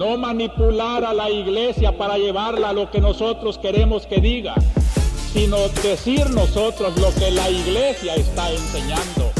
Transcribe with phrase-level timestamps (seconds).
[0.00, 4.54] no manipular a la iglesia para llevarla a lo que nosotros queremos que diga,
[5.30, 9.30] sino decir nosotros lo que la iglesia está enseñando.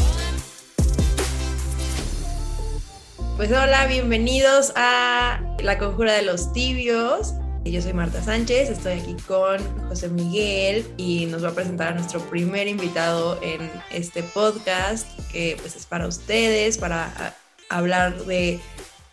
[3.37, 7.33] Pues hola, bienvenidos a La Conjura de los Tibios.
[7.65, 9.57] Yo soy Marta Sánchez, estoy aquí con
[9.87, 15.57] José Miguel y nos va a presentar a nuestro primer invitado en este podcast que
[15.59, 17.35] pues es para ustedes, para
[17.71, 18.59] hablar de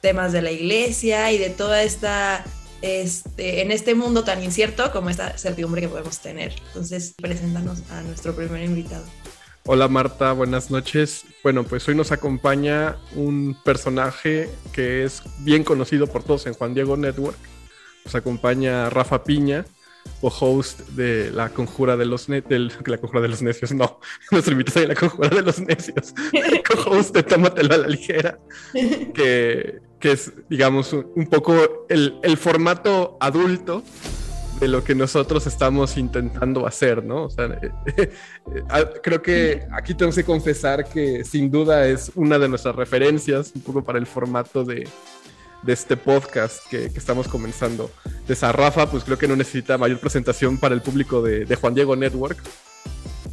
[0.00, 2.44] temas de la iglesia y de toda esta,
[2.82, 6.54] este, en este mundo tan incierto como esta certidumbre que podemos tener.
[6.68, 9.04] Entonces, preséntanos a nuestro primer invitado.
[9.66, 11.24] Hola Marta, buenas noches.
[11.42, 16.74] Bueno, pues hoy nos acompaña un personaje que es bien conocido por todos en Juan
[16.74, 17.36] Diego Network.
[18.04, 19.66] Nos acompaña Rafa Piña,
[20.20, 24.52] o host de la conjura de los necios, la conjura de los necios, no, nuestro
[24.52, 26.14] invitado de la conjura de los necios,
[26.68, 28.38] co-host de Tómatelo a la ligera,
[29.14, 33.82] que, que es, digamos, un, poco el, el, formato adulto
[34.60, 37.24] de lo que nosotros estamos intentando hacer, ¿no?
[37.24, 42.38] O sea, eh, eh, creo que aquí tenemos que confesar que sin duda es una
[42.38, 44.86] de nuestras referencias, un poco para el formato de,
[45.62, 47.90] de este podcast que, estamos comenzando.
[48.26, 51.96] De Rafa, pues creo que no necesita mayor presentación para el público de, Juan Diego
[51.96, 52.38] Network.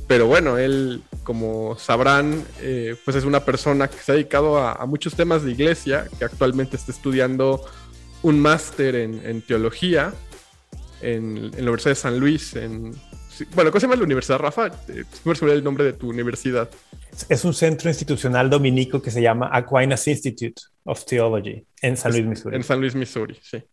[0.08, 4.86] Pero bueno, él, como sabrán, eh, pues es una persona que se ha dedicado a,
[4.86, 7.66] muchos temas de iglesia, que actualmente está estudiando
[8.22, 10.14] un máster en, teología
[11.02, 12.56] en, la Universidad de San Luis.
[12.56, 12.92] En,
[13.56, 14.68] bueno, ¿cómo se llama la universidad, Rafa?
[14.90, 16.70] Eh, ¿Cómo el nombre de tu universidad?
[17.28, 22.26] Es un centro institucional dominico que se llama Aquinas Institute of Theology en San Luis,
[22.26, 22.56] Missouri.
[22.56, 23.64] En San Luis, Missouri, sí.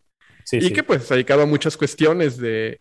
[0.52, 2.80] y que pues se ha dedicado a muchas cuestiones de,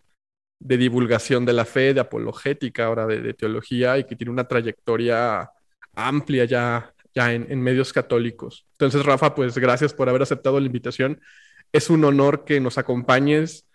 [0.61, 5.49] divulgación de la fe, de apologética, ahora de, teología, y que tiene una trayectoria
[5.95, 8.65] amplia ya, ya en, medios católicos.
[8.73, 11.19] Entonces, Rafa, pues gracias por haber aceptado la invitación.
[11.73, 13.67] Es un honor que nos acompañes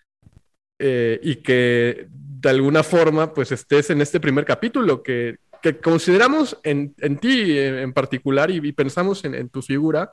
[0.78, 6.58] eh, y que de alguna forma pues estés en este primer capítulo que, que consideramos
[6.62, 10.12] en, en ti en, particular y, pensamos en, en, tu figura,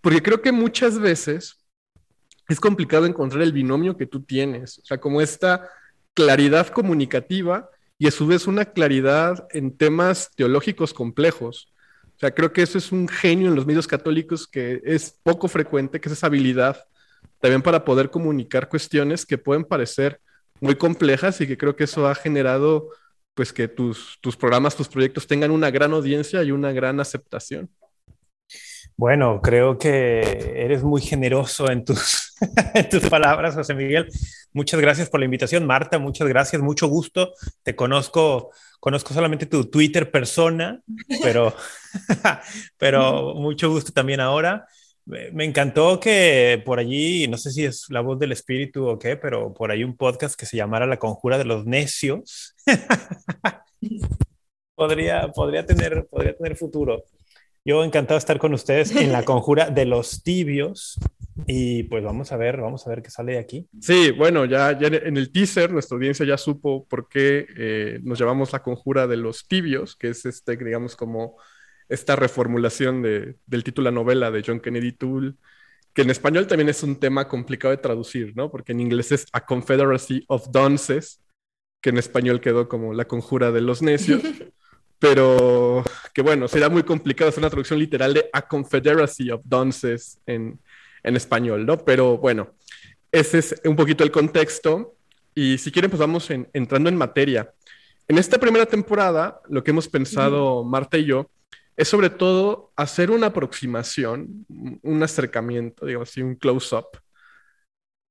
[0.00, 1.64] porque creo que muchas veces
[2.48, 5.68] es complicado encontrar el binomio que tú tienes, o sea, como esta
[6.16, 11.72] claridad comunicativa y a su vez una claridad en temas teológicos complejos.
[12.16, 15.46] O sea, creo que eso es un genio en los medios católicos que es poco
[15.46, 16.84] frecuente, que es esa habilidad
[17.40, 20.20] también para poder comunicar cuestiones que pueden parecer
[20.60, 22.88] muy complejas y que creo que eso ha generado
[23.34, 27.68] pues que tus, tus programas, tus proyectos tengan una gran audiencia y una gran aceptación.
[28.98, 30.20] Bueno, creo que
[30.56, 32.32] eres muy generoso en tus,
[32.74, 34.08] en tus palabras, José Miguel.
[34.54, 35.98] Muchas gracias por la invitación, Marta.
[35.98, 37.34] Muchas gracias, mucho gusto.
[37.62, 40.80] Te conozco, conozco solamente tu Twitter persona,
[41.22, 41.54] pero,
[42.78, 44.66] pero mucho gusto también ahora.
[45.04, 49.16] Me encantó que por allí, no sé si es la voz del espíritu o qué,
[49.16, 52.56] pero por ahí un podcast que se llamara La Conjura de los Necios.
[54.74, 57.04] podría, podría, tener, podría tener futuro.
[57.66, 61.00] Yo encantado de estar con ustedes en La Conjura de los Tibios.
[61.48, 63.66] Y pues vamos a ver, vamos a ver qué sale de aquí.
[63.80, 68.20] Sí, bueno, ya, ya en el teaser nuestra audiencia ya supo por qué eh, nos
[68.20, 71.38] llamamos La Conjura de los Tibios, que es este, digamos, como
[71.88, 75.34] esta reformulación de, del título de la novela de John Kennedy Toole,
[75.92, 78.48] que en español también es un tema complicado de traducir, ¿no?
[78.48, 81.20] Porque en inglés es A Confederacy of Dunces,
[81.80, 84.22] que en español quedó como La Conjura de los Necios,
[85.08, 90.20] pero que bueno, sería muy complicado hacer una traducción literal de A Confederacy of Dunces
[90.26, 90.58] en,
[91.04, 91.78] en español, ¿no?
[91.78, 92.54] Pero bueno,
[93.12, 94.96] ese es un poquito el contexto.
[95.32, 97.52] Y si quieren, pues vamos entrando en materia.
[98.08, 101.30] En esta primera temporada, lo que hemos pensado Marta y yo
[101.76, 104.44] es sobre todo hacer una aproximación,
[104.82, 106.86] un acercamiento, digamos así, un close-up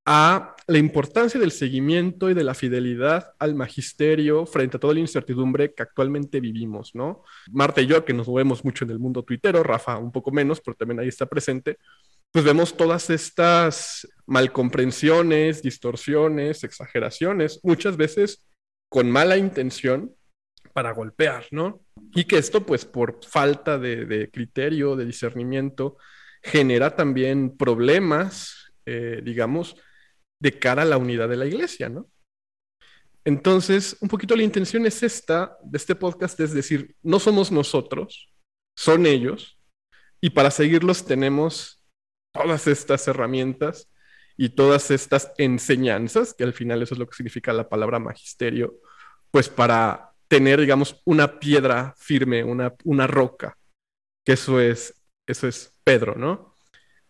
[0.06, 5.00] a la importancia del seguimiento y de la fidelidad al magisterio frente a toda la
[5.00, 7.24] incertidumbre que actualmente vivimos, ¿no?
[7.52, 10.62] Marta y yo, que nos movemos mucho en el mundo tuitero, Rafa un poco menos,
[10.62, 11.78] pero también ahí está presente,
[12.32, 18.46] pues vemos todas estas malcomprensiones, distorsiones, exageraciones, muchas veces
[18.90, 20.16] con mala intención,
[20.76, 21.86] para golpear, ¿no?
[22.14, 25.96] Y que esto, pues, por falta de, criterio, de discernimiento,
[26.44, 29.78] genera también problemas, eh, digamos,
[30.46, 32.08] de cara a la unidad de la iglesia, ¿no?
[33.24, 38.32] Entonces, un poquito la intención es esta, de este podcast, es decir, no somos nosotros,
[38.78, 39.60] son ellos,
[40.22, 41.84] y para seguirlos tenemos
[42.32, 43.92] todas estas herramientas
[44.38, 48.76] y todas estas enseñanzas, que al final eso es lo que significa la palabra magisterio,
[49.32, 53.58] pues para tener, digamos, una piedra firme, una, una roca,
[54.24, 54.94] que eso es,
[55.26, 56.55] eso es Pedro, ¿no?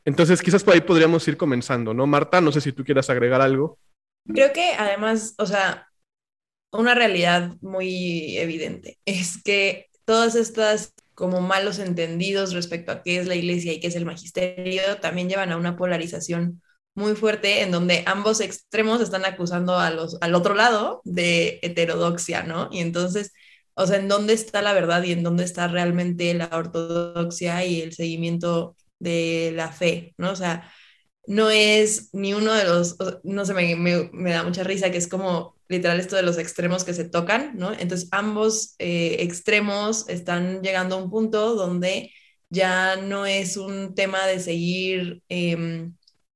[0.06, 2.06] Entonces, quizás por ahí podríamos ir comenzando, ¿no?
[2.06, 3.80] Marta, no sé si tú quieras agregar algo.
[4.28, 5.88] Creo que además, o sea,
[6.72, 13.28] una realidad muy evidente es que todas estas como malos entendidos respecto a qué es
[13.28, 16.62] la iglesia y qué es el magisterio también llevan a una polarización
[16.94, 22.44] muy fuerte en donde ambos extremos están acusando a los, al otro lado de heterodoxia,
[22.44, 22.70] ¿no?
[22.72, 23.34] Y entonces,
[23.74, 27.82] o sea, ¿en dónde está la verdad y en dónde está realmente la ortodoxia y
[27.82, 30.32] el seguimiento de la fe, ¿no?
[30.32, 30.72] O sea,
[31.28, 35.08] no es ni uno de los, no sé, me, me, da mucha risa que es
[35.08, 37.74] como literal esto de los extremos que se tocan, ¿no?
[37.74, 42.12] Entonces ambos eh, extremos están llegando a un punto donde
[42.50, 45.96] ya no es un tema de seguir em,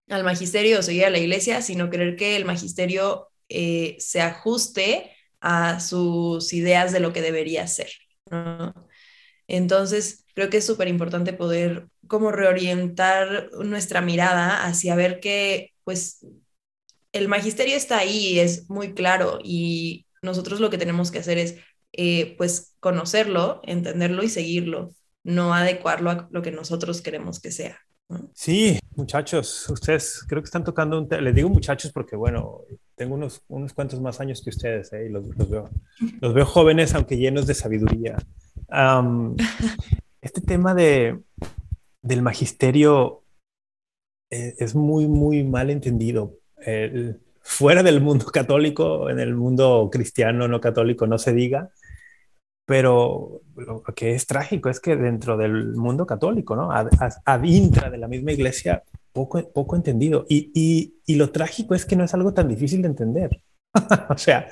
[0.10, 5.12] al magisterio o seguir a la iglesia, sino creer que el magisterio eh, se ajuste
[5.40, 7.92] a sus ideas de lo que debería ser,
[8.32, 8.89] ¿no?
[9.50, 16.26] Entonces, creo que es súper importante poder como reorientar nuestra mirada hacia ver que, pues,
[17.12, 21.58] el magisterio está ahí, es muy claro y nosotros lo que tenemos que hacer es,
[21.94, 24.92] eh, pues, conocerlo, entenderlo y seguirlo,
[25.24, 27.80] no adecuarlo a lo que nosotros queremos que sea.
[28.34, 32.62] Sí, muchachos, ustedes creo que están tocando un tema, les digo muchachos porque, bueno,
[32.96, 35.08] tengo unos, unos cuantos más años que ustedes ¿eh?
[35.08, 35.70] y los, veo,
[36.22, 38.18] los veo jóvenes, aunque llenos de sabiduría.
[40.22, 41.20] Este tema de,
[42.02, 43.24] del magisterio
[44.30, 46.38] eh, es muy, muy mal entendido.
[47.42, 51.72] fuera del mundo católico, en el mundo cristiano no católico no se diga,
[52.70, 56.72] pero lo que es trágico es que dentro del mundo católico, ¿no?
[56.72, 60.28] Ad, intra de la misma iglesia, poco, poco entendido.
[60.30, 63.42] Y, y, y, lo trágico es que no es algo tan difícil de entender.
[64.10, 64.48] o sea,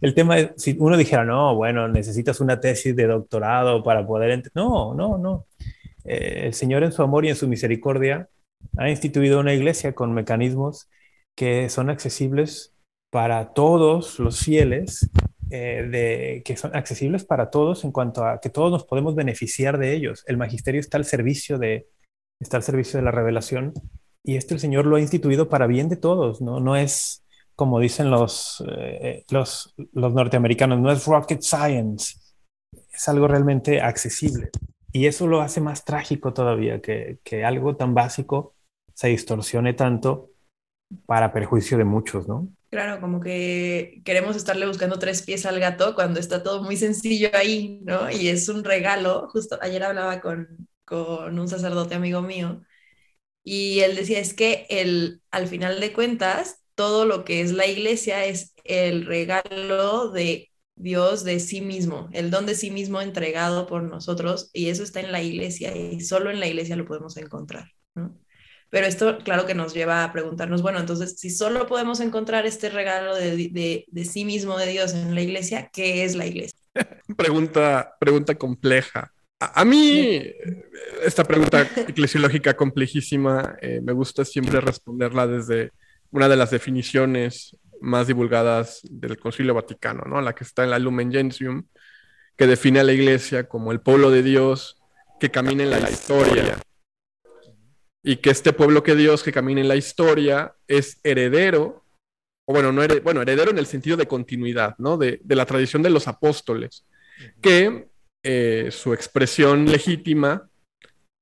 [0.00, 4.42] el tema es, si uno dijera, no, bueno, necesitas una tesis de doctorado para poder.
[4.54, 5.46] No, no, no.
[6.04, 8.28] Eh, el Señor en su amor y en su misericordia
[8.78, 10.88] ha instituido una iglesia con mecanismos
[11.34, 12.74] que son accesibles
[13.10, 15.10] para todos los fieles
[15.50, 19.78] eh, de, que son accesibles para todos en cuanto a que todos nos podemos beneficiar
[19.78, 20.24] de ellos.
[20.26, 21.88] El magisterio está al servicio de,
[22.38, 23.72] está al servicio de la revelación
[24.22, 26.60] y esto el Señor lo ha instituido para bien de todos, ¿no?
[26.60, 27.24] No es,
[27.60, 32.14] como dicen los, eh, los, los norteamericanos, no es rocket science,
[32.90, 34.48] es algo realmente accesible.
[34.92, 38.54] Y eso lo hace más trágico todavía, que, que algo tan básico
[38.94, 40.30] se distorsione tanto
[41.04, 42.48] para perjuicio de muchos, ¿no?
[42.70, 47.28] Claro, como que queremos estarle buscando tres pies al gato cuando está todo muy sencillo
[47.34, 48.10] ahí, ¿no?
[48.10, 49.28] Y es un regalo.
[49.28, 52.62] Justo ayer hablaba con, con un sacerdote amigo mío
[53.42, 57.66] y él decía, es que el, al final de cuentas, todo lo que es la
[57.66, 63.66] iglesia es el regalo de Dios de sí mismo, el don de sí mismo entregado
[63.66, 67.18] por nosotros y eso está en la iglesia y solo en la iglesia lo podemos
[67.18, 68.18] encontrar, ¿no?
[68.70, 72.70] Pero esto, claro que nos lleva a preguntarnos, bueno, entonces, si solo podemos encontrar este
[72.70, 76.58] regalo de, de, sí mismo de Dios en la iglesia, ¿qué es la iglesia?
[77.18, 79.12] pregunta, pregunta compleja.
[79.38, 80.22] A, mí,
[81.04, 85.72] esta pregunta eclesiológica complejísima, eh, me gusta siempre responderla desde
[86.10, 90.20] una de las definiciones más divulgadas del Concilio Vaticano, ¿no?
[90.20, 91.64] La que está en la Lumen Gentium,
[92.36, 94.80] que define a la iglesia como el pueblo de Dios
[95.18, 96.58] que camina en la historia
[98.02, 101.84] y que este pueblo que Dios que camina en la historia es heredero,
[102.46, 104.96] o bueno, no heredero, bueno, heredero en el sentido de continuidad, ¿no?
[104.96, 106.86] De, la tradición de los apóstoles,
[107.42, 107.88] que
[108.22, 110.48] eh, su expresión legítima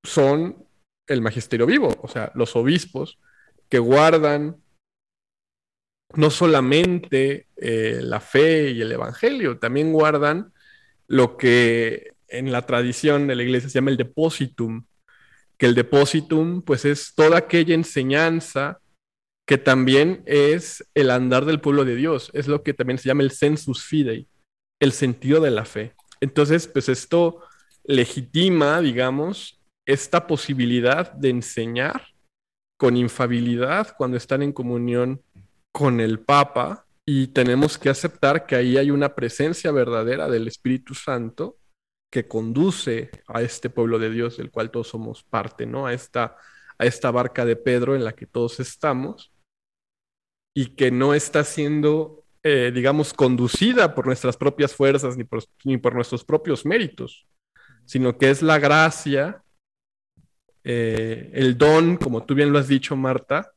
[0.05, 0.65] son
[1.07, 3.19] el magisterio vivo, o sea, los obispos
[3.69, 4.57] que guardan
[6.15, 10.53] no solamente eh, la fe y el evangelio, también guardan
[11.07, 14.85] lo que en la tradición de la iglesia se llama el depositum,
[15.57, 18.81] que el depositum pues es toda aquella enseñanza
[19.47, 23.23] que también es el andar del pueblo de Dios, es lo que también se llama
[23.23, 24.29] el sensus fidei,
[24.79, 25.95] el sentido de la fe.
[26.21, 27.41] Entonces, pues esto
[27.85, 32.09] legitima, digamos, esta posibilidad de enseñar
[32.79, 35.23] con infabilidad cuando están en comunión
[35.73, 40.95] con el Papa y tenemos que aceptar que ahí hay una presencia verdadera del Espíritu
[40.95, 41.59] Santo
[42.11, 45.87] que conduce a este pueblo de Dios del cual todos somos parte, ¿no?
[45.87, 46.37] A esta,
[46.79, 49.33] a esta barca de Pedro en la que todos estamos
[50.55, 55.79] y que no está siendo, eh, digamos, conducida por nuestras propias fuerzas ni por, ni
[55.79, 57.27] por nuestros propios méritos,
[57.85, 59.43] sino que es la gracia,
[60.65, 63.53] eh, el don, como tú bien lo has dicho, Marta,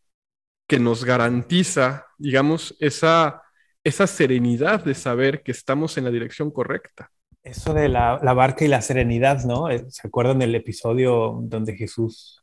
[0.72, 3.42] que nos garantiza, digamos, esa,
[3.84, 7.12] esa serenidad de saber que estamos en la dirección correcta.
[7.44, 9.70] Eso de la, barca y la serenidad, ¿no?
[9.70, 12.42] Eh, ¿Se acuerdan del episodio donde Jesús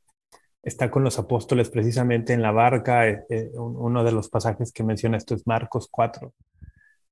[0.62, 3.08] está con los apóstoles precisamente en la barca.
[3.08, 6.30] Eh, eh, uno de los pasajes que menciona esto es Marcos 4.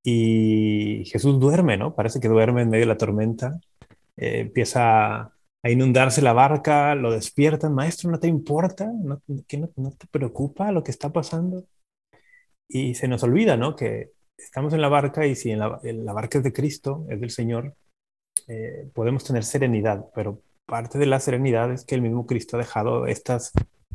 [0.02, 1.94] Y Jesús duerme, ¿no?
[1.94, 3.58] Parece que duerme en medio de la tormenta.
[4.18, 5.32] Eh, empieza
[5.66, 7.74] a inundarse la barca, lo despiertan.
[7.74, 8.86] Maestro, ¿no te importa?
[8.86, 11.64] ¿No, que no, te preocupa lo que está pasando?
[12.68, 13.74] Y se nos olvida, ¿no?
[13.74, 17.30] Que estamos en la barca y si en la, barca es de Cristo, es del
[17.30, 17.74] Señor,
[18.94, 23.08] podemos tener serenidad, pero parte de la serenidad es que el mismo Cristo ha dejado
[23.08, 23.50] estas,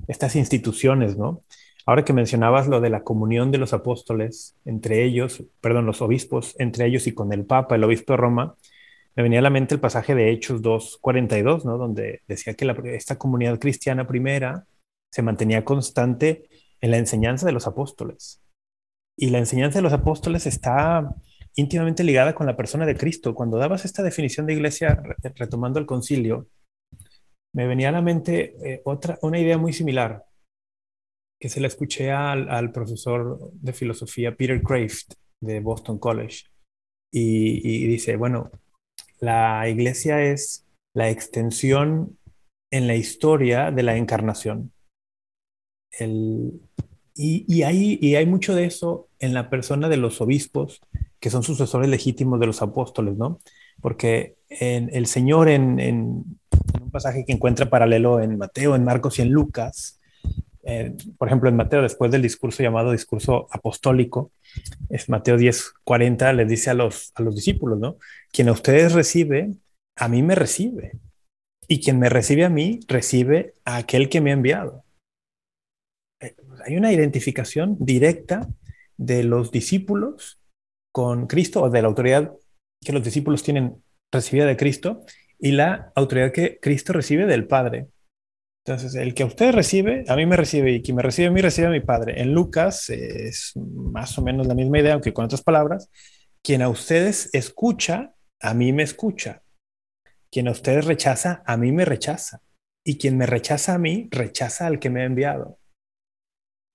[0.10, 1.42] estas instituciones, ¿no?
[1.86, 6.54] Ahora que mencionabas lo de la comunión de los apóstoles entre ellos, perdón, los obispos
[6.60, 8.56] entre ellos y con el Papa, el obispo de Roma,
[9.16, 11.78] me venía a la mente el pasaje de Hechos 2.42, ¿no?
[11.78, 14.66] Donde decía que esta comunidad cristiana primera
[15.12, 16.48] se mantenía constante
[16.80, 18.42] en la enseñanza de los apóstoles.
[19.18, 21.14] Y la enseñanza de los apóstoles está
[21.56, 23.36] íntimamente ligada con la persona de Cristo.
[23.36, 25.02] Cuando dabas esta definición de iglesia,
[25.36, 26.48] retomando el concilio,
[27.54, 30.26] me venía a la mente eh, otra, una idea muy similar
[31.40, 36.46] que se la escuché al, profesor de filosofía Peter Kraft de Boston College.
[37.12, 38.52] Y, dice, bueno,
[39.22, 42.18] la iglesia es la extensión
[42.72, 44.74] en la historia de la encarnación.
[47.16, 50.82] y, hay mucho de eso en la persona de los obispos,
[51.20, 53.40] que son sucesores legítimos de los apóstoles, ¿no?
[53.80, 59.22] Porque en, el Señor en, un pasaje que encuentra paralelo en Mateo, en Marcos y
[59.22, 60.01] en Lucas.
[60.64, 64.32] Eh, por ejemplo, en Mateo, después del discurso llamado discurso apostólico,
[64.90, 67.98] es Mateo 10, 40, les dice a los, a los discípulos, ¿no?
[68.32, 69.52] Quien a ustedes recibe,
[69.96, 70.94] a mí me recibe.
[71.68, 74.84] Y quien me recibe a mí, recibe a aquel que me ha enviado.
[76.22, 78.48] Eh, hay una identificación directa
[78.98, 80.40] de los discípulos
[80.92, 82.34] con Cristo o de la autoridad
[82.84, 85.04] que los discípulos tienen recibida de Cristo
[85.40, 87.88] y la autoridad que Cristo recibe del Padre.
[88.66, 91.42] Entonces, el que usted recibe, a mí me recibe, y quien me recibe a mí
[91.42, 92.22] recibe a mi Padre.
[92.22, 95.90] En Lucas es más o menos la misma idea, aunque con otras palabras.
[96.44, 99.42] Quien a ustedes escucha, a mí me escucha.
[100.32, 102.42] Quien a ustedes rechaza, a mí me rechaza.
[102.84, 105.60] Y quien me rechaza a mí, rechaza al que me ha enviado.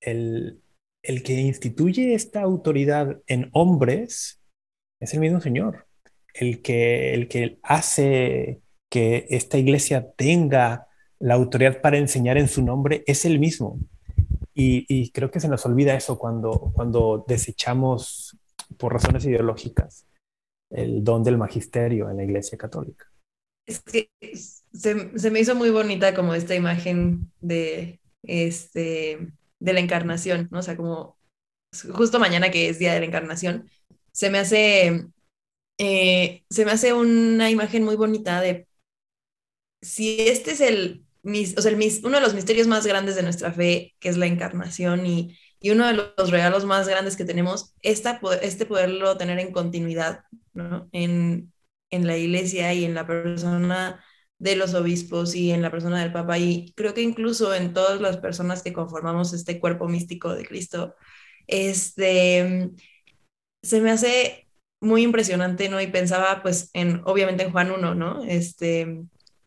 [0.00, 0.60] El,
[1.02, 4.40] el que instituye esta autoridad en hombres
[5.00, 5.86] es el mismo Señor
[6.38, 10.86] el que, el que hace que esta iglesia tenga
[11.18, 13.78] la autoridad para enseñar en su nombre es el mismo.
[14.58, 18.38] Y, creo que se nos olvida eso cuando, cuando desechamos
[18.78, 20.06] por razones ideológicas
[20.70, 23.04] el don del magisterio en la iglesia católica.
[23.66, 29.80] Es que se, se me hizo muy bonita como esta imagen de, este, de la
[29.80, 30.60] encarnación, ¿no?
[30.60, 31.18] O sea, como
[31.92, 33.68] justo mañana que es Día de la Encarnación,
[34.12, 35.06] se me hace
[35.78, 38.66] eh, se me hace una imagen muy bonita de
[39.82, 41.05] si este es el,
[41.56, 44.26] o sea, el, uno de los misterios más grandes de nuestra fe, que es la
[44.26, 49.38] encarnación, y, y uno de los regalos más grandes que tenemos, esta, este poderlo tener
[49.40, 50.20] en continuidad
[50.54, 50.88] ¿no?
[50.92, 51.52] en,
[51.90, 54.04] en la iglesia y en la persona
[54.38, 58.00] de los obispos y en la persona del Papa, y creo que incluso en todas
[58.00, 60.94] las personas que conformamos este cuerpo místico de Cristo,
[61.46, 62.70] este,
[63.62, 64.48] se me hace
[64.80, 65.80] muy impresionante, ¿no?
[65.80, 68.24] Y pensaba, pues, en, obviamente en Juan 1, ¿no?
[68.24, 69.02] Este,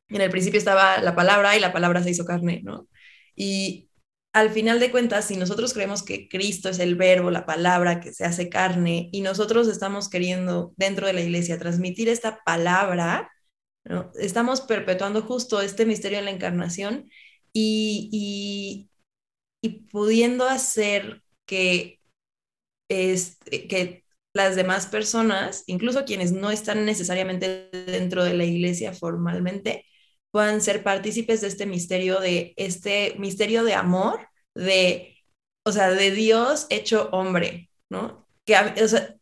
[0.09, 2.87] en el principio estaba la palabra y la palabra se hizo carne, ¿no?
[3.35, 3.89] Y
[4.33, 8.13] al final de cuentas, si nosotros creemos que Cristo es el verbo, la palabra que
[8.13, 13.31] se hace carne, y nosotros estamos queriendo dentro de la iglesia transmitir esta palabra,
[14.19, 17.09] estamos perpetuando justo este misterio de la encarnación
[17.53, 18.89] y, y,
[19.61, 21.99] y pudiendo hacer que,
[22.89, 29.85] este, que las demás personas, incluso quienes no están necesariamente dentro de la iglesia formalmente,
[30.31, 35.17] puedan ser partícipes de este misterio, de este misterio de amor, de,
[35.65, 38.27] o sea, de Dios hecho hombre, ¿no?
[38.45, 38.55] Que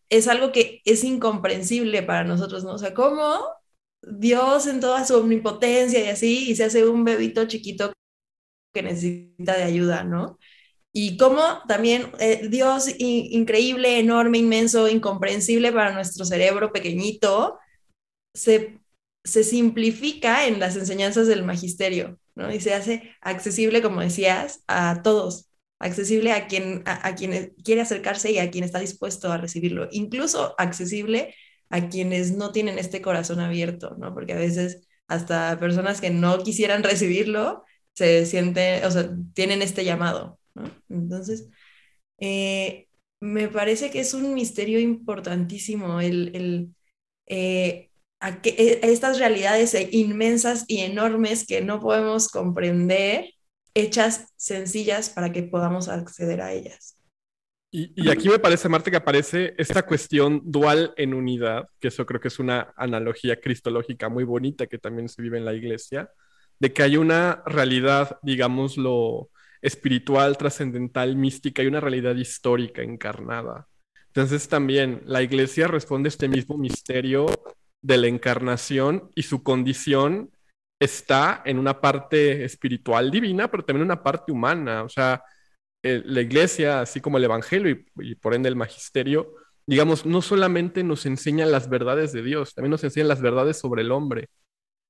[0.10, 2.74] es algo que es incomprensible para nosotros, ¿no?
[2.74, 3.40] O sea, ¿cómo
[4.02, 7.94] Dios en toda su omnipotencia y así, y se hace un bebito chiquito
[8.74, 10.38] que necesita de ayuda, ¿no?
[11.00, 17.60] y cómo también eh, Dios increíble, enorme, inmenso, incomprensible para nuestro cerebro pequeñito,
[18.34, 18.80] se,
[19.28, 22.54] se simplifica en las enseñanzas del magisterio, ¿no?
[22.54, 28.40] Y se hace accesible, como decías, a todos, accesible a quien, a, quiere acercarse y
[28.40, 31.36] a quien está dispuesto a recibirlo, incluso accesible
[31.70, 34.14] a quienes no tienen este corazón abierto, ¿no?
[34.14, 39.84] Porque a veces hasta personas que no quisieran recibirlo se sienten, o sea, tienen este
[39.86, 40.40] llamado,
[40.90, 41.50] entonces,
[42.20, 42.88] eh,
[43.20, 46.74] me parece que es un misterio importantísimo el,
[47.28, 47.90] eh,
[48.22, 53.34] e, estas realidades inmensas y enormes que no podemos comprender,
[53.74, 56.98] hechas sencillas para que podamos acceder a ellas.
[57.70, 62.20] Y, aquí me parece, Marta, que aparece esta cuestión dual en unidad, que eso creo
[62.22, 66.10] que es una analogía cristológica muy bonita que también se vive en la iglesia,
[66.60, 69.30] de que hay una realidad, digámoslo,
[69.62, 73.68] espiritual, trascendental, mística y una realidad histórica encarnada.
[74.08, 77.28] Entonces también la iglesia responde a este mismo misterio
[77.82, 80.32] de la encarnación y su condición
[80.80, 84.84] está en una parte espiritual divina, pero también en una parte humana.
[84.84, 85.24] O sea,
[85.84, 91.06] la iglesia, así como el evangelio y, por ende el magisterio, digamos, no solamente nos
[91.06, 94.30] enseña las verdades de Dios, también nos enseña las verdades sobre el hombre.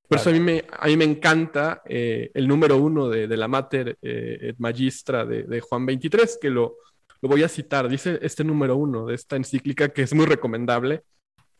[0.07, 3.47] Por eso a mí me, a mí me encanta eh, el número uno de, la
[3.49, 6.77] Mater eh, Magistra de, Juan 23, que lo,
[7.21, 7.89] lo voy a citar.
[7.89, 11.03] Dice este número uno de esta encíclica que es muy recomendable.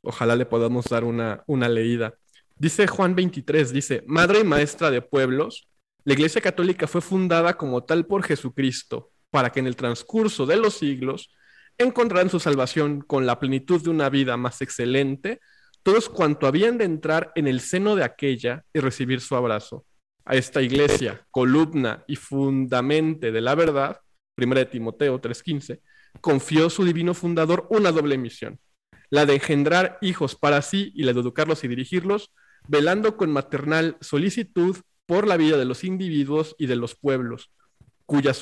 [0.01, 2.15] Ojalá le podamos dar una, una leída.
[2.57, 5.67] Dice Juan 23, dice, Madre y Maestra de Pueblos,
[6.03, 10.55] la Iglesia Católica fue fundada como tal por Jesucristo, para que en el transcurso de
[10.55, 11.31] los siglos
[11.77, 15.39] encontraran su salvación con la plenitud de una vida más excelente,
[15.83, 19.85] todos cuanto habían de entrar en el seno de aquella y recibir su abrazo.
[20.25, 23.99] A esta iglesia, columna y fundamente de la verdad,
[24.37, 25.81] 1 de Timoteo 3:15,
[26.19, 28.59] confió su divino fundador una doble misión,
[29.09, 32.31] la de engendrar hijos para sí y la de educarlos y dirigirlos,
[32.67, 37.51] velando con maternal solicitud por la vida de los individuos y de los pueblos,
[38.05, 38.33] cuya,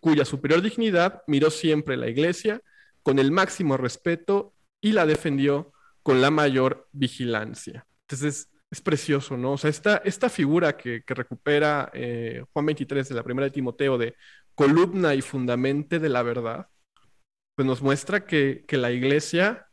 [0.00, 2.60] cuya superior dignidad miró siempre la iglesia
[3.02, 7.86] con el máximo respeto y la defendió con la mayor vigilancia.
[8.08, 9.52] Entonces, es precioso, ¿no?
[9.52, 13.98] O sea, esta, esta figura que, recupera eh, Juan 23 de la primera de Timoteo
[13.98, 14.16] de
[14.54, 16.68] columna y fundamente de la verdad,
[17.56, 19.68] pues nos muestra que, que la iglesia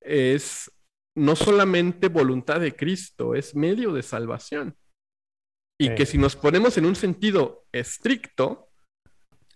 [0.00, 0.70] es
[1.16, 4.76] no solamente voluntad de Cristo, es medio de salvación.
[5.78, 8.68] Y que si nos ponemos en un sentido estricto,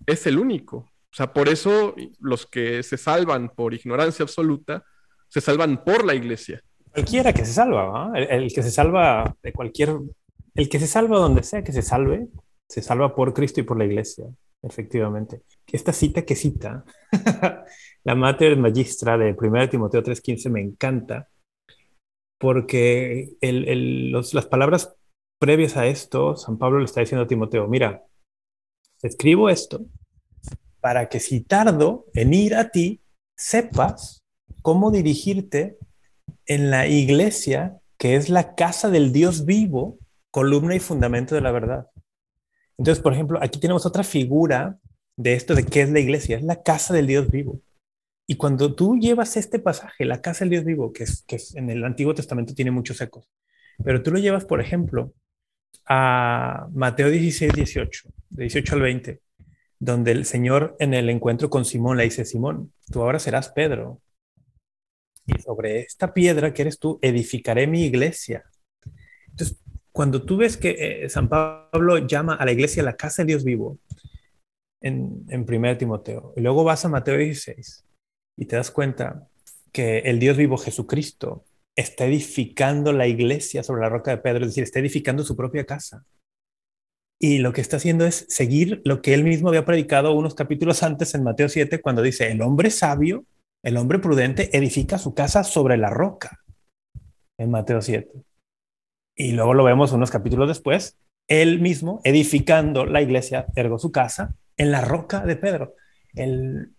[0.07, 0.77] es el único.
[1.13, 4.85] O sea, por eso los que se salvan por ignorancia absoluta,
[5.29, 6.63] se salvan por la iglesia.
[6.93, 9.97] Cualquiera que se salva, el, que se salva de cualquier,
[10.55, 12.29] el que se salva donde sea que se salve,
[12.69, 14.27] se salva por Cristo y por la iglesia,
[14.63, 15.43] efectivamente.
[15.67, 16.85] Esta cita que cita,
[18.05, 21.29] la Mater Magistra de 1 Timoteo 3:15 me encanta,
[22.39, 24.97] porque las palabras
[25.39, 28.05] previas a esto, San Pablo le está diciendo a Timoteo, mira,
[29.03, 29.85] escribo esto
[30.81, 33.03] para que si tardo en ir a ti,
[33.37, 34.23] sepas
[34.63, 35.79] cómo dirigirte
[36.47, 39.99] en la iglesia, que es la casa del Dios vivo,
[40.31, 41.90] columna y fundamento de la verdad.
[42.81, 44.79] Entonces, por ejemplo, aquí tenemos otra figura
[45.15, 47.61] de esto de qué es la iglesia, es la casa del Dios vivo.
[48.27, 51.69] Y cuando tú llevas este pasaje, la casa del Dios vivo, que, es, que en
[51.69, 53.29] el Antiguo Testamento tiene muchos ecos,
[53.85, 55.13] pero tú lo llevas, por ejemplo,
[55.87, 59.21] a Mateo 16, 18, de 18 al 20,
[59.79, 64.01] donde el Señor en el encuentro con Simón le dice, Simón, tú ahora serás Pedro.
[65.27, 68.43] Y sobre esta piedra que eres tú, edificaré mi iglesia.
[69.93, 73.45] Cuando tú ves que eh, San Pablo llama a la iglesia la casa de Dios
[73.45, 73.79] vivo,
[74.83, 77.85] en, en 1 Timoteo, y luego vas a Mateo 16
[78.39, 79.29] y te das cuenta
[79.73, 81.45] que el Dios vivo Jesucristo
[81.77, 85.67] está edificando la iglesia sobre la roca de Pedro, es decir, está edificando su propia
[85.67, 86.05] casa.
[87.23, 90.83] Y lo que está haciendo es seguir lo que él mismo había predicado unos capítulos
[90.83, 93.25] antes en Mateo 7, cuando dice, el hombre sabio,
[93.63, 96.41] el hombre prudente, edifica su casa sobre la roca,
[97.39, 98.11] en Mateo 7.
[99.21, 100.97] Y luego lo vemos unos capítulos después,
[101.29, 105.75] él mismo edificando la iglesia, ergo su casa, en la roca de Pedro.
[106.15, 106.73] El,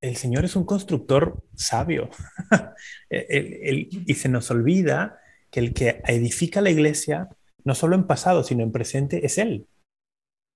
[0.00, 2.10] el Señor es un constructor sabio
[3.08, 7.28] y se nos olvida que el que edifica la iglesia,
[7.62, 9.68] no solo en pasado, sino en presente, es Él.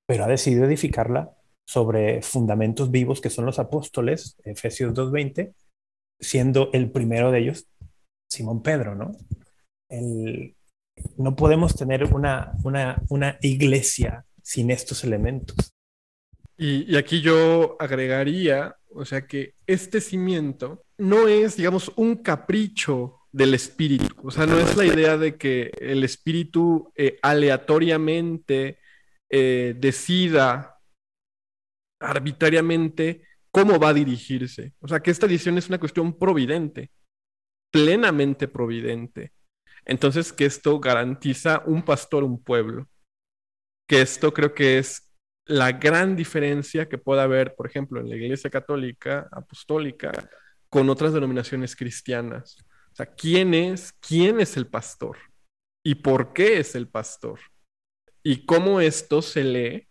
[0.08, 1.30] Pero ha decidido edificarla
[1.64, 5.54] sobre fundamentos vivos que son los apóstoles, Efesios 2.20,
[6.18, 7.68] siendo el primero de ellos
[8.28, 9.12] Simón Pedro, ¿no?
[11.16, 15.74] No podemos tener una, una, iglesia sin estos elementos.
[16.57, 23.55] y, aquí yo agregaría o sea que este cimiento no es, digamos, un capricho del
[23.55, 24.14] espíritu.
[24.22, 28.78] O sea, no es la idea de que el espíritu eh, aleatoriamente
[29.31, 30.78] eh, decida
[31.98, 34.74] arbitrariamente cómo va a dirigirse.
[34.81, 36.90] O sea, que esta decisión es una cuestión providente,
[37.70, 39.33] plenamente providente.
[39.84, 42.88] Entonces, que esto garantiza un pastor, un pueblo.
[43.88, 45.10] Que esto creo que es
[45.44, 50.12] la gran diferencia que puede haber, por ejemplo, en la Iglesia Católica, Apostólica,
[50.68, 52.56] con otras denominaciones cristianas.
[52.92, 55.18] O sea, ¿quién es, quién es el pastor?
[55.84, 57.40] ¿Y por qué es el pastor?
[58.22, 59.88] y cómo esto se lee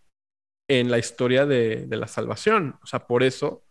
[0.70, 2.80] en la historia de, de la salvación.
[2.82, 3.66] O sea, por eso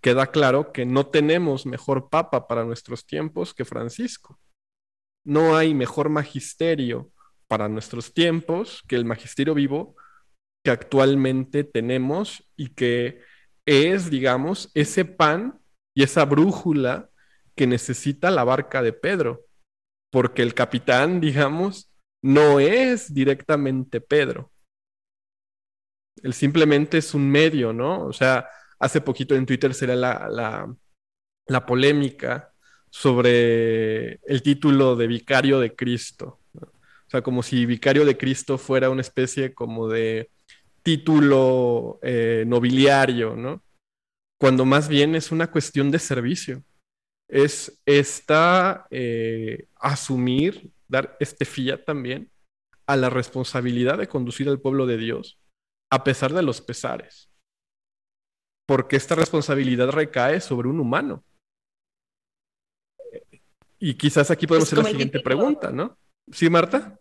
[0.00, 4.38] queda claro que no tenemos mejor papa para nuestros tiempos que Francisco.
[5.26, 7.10] No hay mejor magisterio
[7.48, 9.96] para nuestros tiempos que el magisterio vivo
[10.64, 13.20] que actualmente tenemos y que
[13.66, 15.60] es, digamos, ese pan
[15.94, 17.10] y esa brújula
[17.54, 19.46] que necesita la barca de Pedro,
[20.10, 24.52] porque el capitán, digamos, no es directamente Pedro.
[26.22, 28.04] Él simplemente es un medio, ¿no?
[28.04, 30.66] O sea, hace poquito en Twitter será la,
[31.46, 32.52] la, polémica
[32.96, 36.40] sobre el título de vicario de Cristo.
[36.54, 40.30] O sea, como si vicario de Cristo fuera una especie como de
[40.82, 43.62] título eh, nobiliario, ¿no?
[44.40, 46.62] Cuando más bien es una cuestión de servicio.
[47.28, 52.30] Es esta eh, asumir, dar este fiat también
[52.86, 55.38] a la responsabilidad de conducir al pueblo de Dios
[55.90, 57.28] a pesar de los pesares
[58.66, 61.24] porque esta responsabilidad recae sobre un humano.
[63.78, 65.98] Y quizás aquí podemos hacer la siguiente pregunta, ¿no?
[66.32, 66.98] ¿Sí, Marta?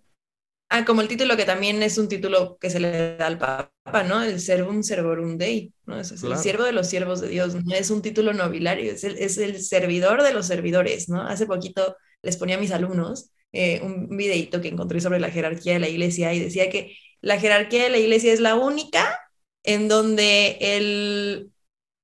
[0.70, 4.04] Ah, como el título que también es un título que se le da al Papa,
[4.04, 4.24] ¿no?
[4.24, 6.00] El servum servorum dei, ¿no?
[6.00, 9.18] Es, el siervo de los siervos de Dios, no es un título nobiliario, es el,
[9.18, 11.22] es el servidor de los servidores, ¿no?
[11.22, 15.74] Hace poquito les ponía a mis alumnos eh, un videito que encontré sobre la jerarquía
[15.74, 19.20] de la iglesia y decía que la jerarquía de la iglesia es la única
[19.64, 21.52] en donde el,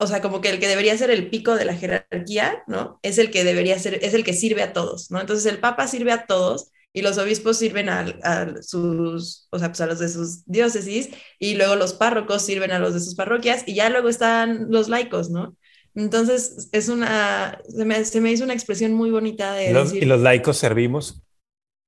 [0.01, 2.99] o sea, como que el que debería ser el pico de la jerarquía, ¿no?
[3.03, 5.21] Es el que debería ser, es el que sirve a todos, ¿no?
[5.21, 9.79] Entonces el Papa sirve a todos y los obispos sirven a, sus, o sea, pues
[9.79, 13.63] a los de sus diócesis y luego los párrocos sirven a los de sus parroquias
[13.67, 15.55] y ya luego están los laicos, ¿no?
[15.93, 17.85] Entonces es una, se
[18.21, 19.71] me, hizo una expresión muy bonita de...
[19.71, 21.21] decir, y los laicos servimos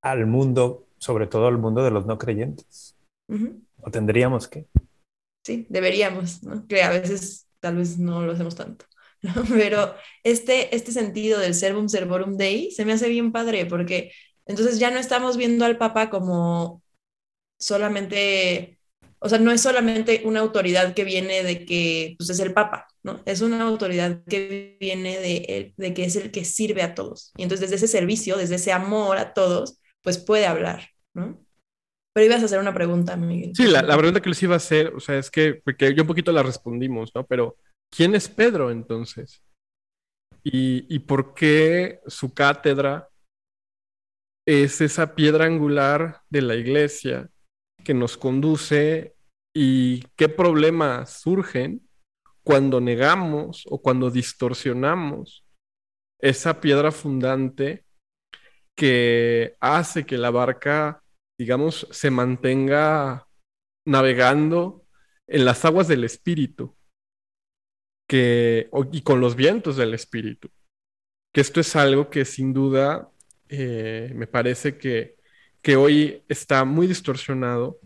[0.03, 2.95] al mundo, sobre todo al mundo de los no creyentes.
[3.81, 4.67] ¿O tendríamos que?
[5.43, 6.67] Sí, deberíamos, ¿no?
[6.67, 8.85] Que a veces tal vez no lo hacemos tanto.
[9.49, 14.11] Pero este, este sentido del servum servorum dei se me hace bien padre porque
[14.45, 16.83] entonces ya no estamos viendo al Papa como
[17.59, 18.79] solamente,
[19.19, 22.87] o sea, no es solamente una autoridad que viene de que pues, es el Papa,
[23.03, 23.21] ¿no?
[23.25, 27.31] Es una autoridad que viene de, de que es el que sirve a todos.
[27.37, 31.39] Y entonces desde ese servicio, desde ese amor a todos, pues puede hablar, ¿no?
[32.13, 33.53] Pero ibas a hacer una pregunta, Miguel.
[33.55, 36.07] Sí, la, pregunta que les iba a hacer, o sea, es que, porque yo un
[36.07, 37.25] poquito la respondimos, ¿no?
[37.25, 37.57] Pero,
[37.91, 39.43] ¿quién es Pedro entonces?
[40.43, 43.09] ¿Y, por qué su cátedra
[44.45, 47.29] es esa piedra angular de la iglesia
[47.83, 49.15] que nos conduce
[49.55, 51.87] y qué problemas surgen
[52.43, 55.45] cuando negamos o cuando distorsionamos
[56.19, 57.85] esa piedra fundante
[58.77, 61.02] que hace que la barca
[61.43, 63.27] digamos, se mantenga
[63.85, 64.85] navegando
[65.27, 66.73] en las aguas del espíritu
[68.09, 70.49] que, y con los vientos del espíritu.
[71.33, 73.11] Que esto es algo que sin duda
[73.49, 75.17] eh, me parece que,
[75.61, 77.81] que hoy está muy distorsionado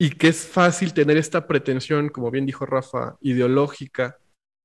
[0.00, 4.16] y que es fácil tener esta pretensión, como bien dijo Rafa, ideológica,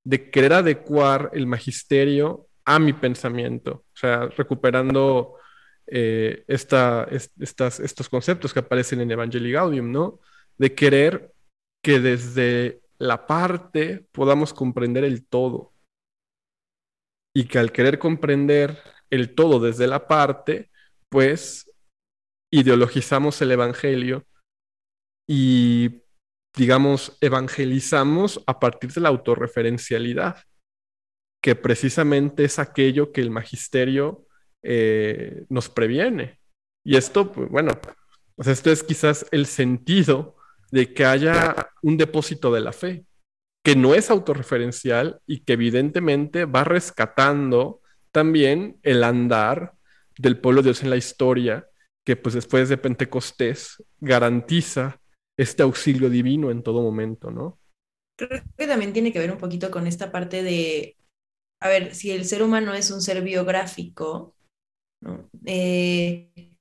[0.04, 5.38] de querer adecuar el magisterio a mi pensamiento, o sea, recuperando
[5.86, 10.20] eh, estas, estos conceptos que aparecen en Evangelii Gaudium, ¿no?
[10.58, 11.32] De querer
[11.82, 15.72] que desde la parte podamos comprender el todo.
[17.34, 18.78] Y que al querer comprender
[19.10, 20.70] el todo desde la parte,
[21.08, 21.70] pues
[22.52, 24.26] ideologizamos el Evangelio
[25.28, 26.02] y,
[26.56, 30.44] digamos, evangelizamos a partir de la autorreferencialidad,
[31.42, 34.26] que precisamente es aquello que el magisterio
[34.62, 36.38] eh, nos previene.
[36.84, 37.72] Y esto, pues, bueno,
[38.36, 40.36] pues esto es quizás el sentido
[40.70, 43.04] de que haya un depósito de la fe,
[43.64, 49.74] que no es autorreferencial y que evidentemente va rescatando también el andar
[50.18, 51.68] del pueblo de Dios en la historia,
[52.04, 55.00] que pues después de Pentecostés garantiza
[55.38, 57.58] este auxilio divino en todo momento, ¿no?
[58.18, 60.96] Creo que también tiene que ver un poquito con esta parte de,
[61.60, 64.34] a ver, si el ser humano es un ser biográfico,
[65.44, 66.52] eh,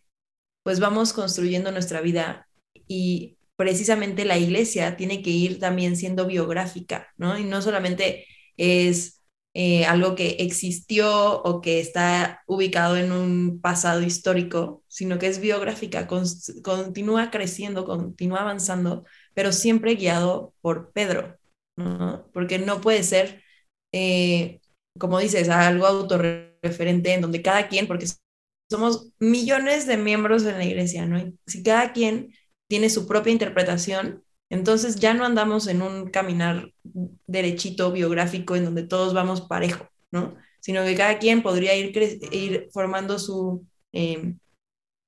[0.64, 2.48] pues vamos construyendo nuestra vida
[2.88, 7.38] y precisamente la iglesia tiene que ir también siendo biográfica, ¿no?
[7.38, 8.26] Y no solamente
[8.58, 9.22] es
[9.54, 15.40] eh, algo que existió o que está ubicado en un pasado histórico, sino que es
[15.42, 16.08] biográfica,
[16.64, 21.38] continúa creciendo, continúa avanzando, pero siempre guiado por Pedro,
[21.76, 22.30] ¿no?
[22.34, 23.44] Porque no puede ser,
[23.92, 24.62] eh,
[24.98, 28.08] como dices, algo autorreferente en donde cada quien, porque
[28.72, 31.22] somos millones de miembros en la iglesia, ¿no?
[31.46, 32.34] si cada quien
[32.70, 36.72] tiene su propia interpretación, entonces ya no andamos en un caminar
[37.28, 40.38] derechito biográfico en donde todos vamos parejo, ¿no?
[40.62, 41.92] Sino que cada quien podría ir,
[42.32, 44.36] ir formando su, eh,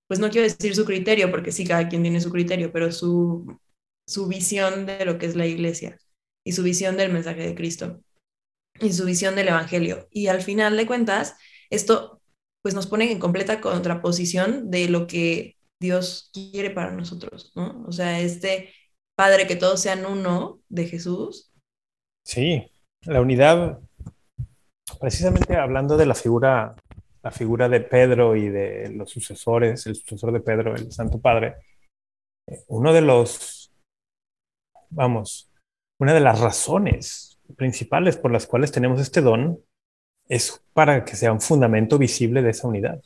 [0.08, 3.58] pues no quiero decir su criterio, porque sí, cada quien tiene su criterio, pero su,
[4.06, 5.98] su visión de lo que es la iglesia
[6.44, 8.02] y su visión del mensaje de Cristo
[8.82, 10.10] y su visión del Evangelio.
[10.12, 11.36] Y al final de cuentas,
[11.70, 12.22] esto
[12.64, 17.84] pues nos pone en completa contraposición de lo que Dios quiere para nosotros, ¿no?
[17.88, 18.74] O sea, este
[19.16, 21.52] Padre que todos sean uno de Jesús.
[22.26, 22.72] Sí,
[23.02, 23.80] la unidad,
[25.00, 26.76] precisamente hablando de la figura
[27.24, 31.56] la figura de Pedro y de los sucesores, el sucesor de Pedro, el Santo Padre,
[32.48, 33.74] eh, uno de los,
[34.90, 35.50] vamos,
[36.00, 39.60] una de las razones principales por las cuales tenemos este don
[40.28, 43.02] es para que sea un fundamento visible de esa unidad.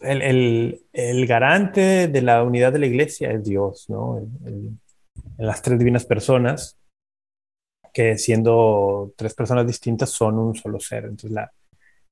[0.00, 0.80] El,
[1.26, 4.18] garante de la unidad de la iglesia es Dios, ¿no?
[4.18, 4.80] en
[5.36, 6.78] las tres divinas personas,
[7.92, 11.04] que siendo tres personas distintas son un solo ser.
[11.04, 11.52] Entonces, la,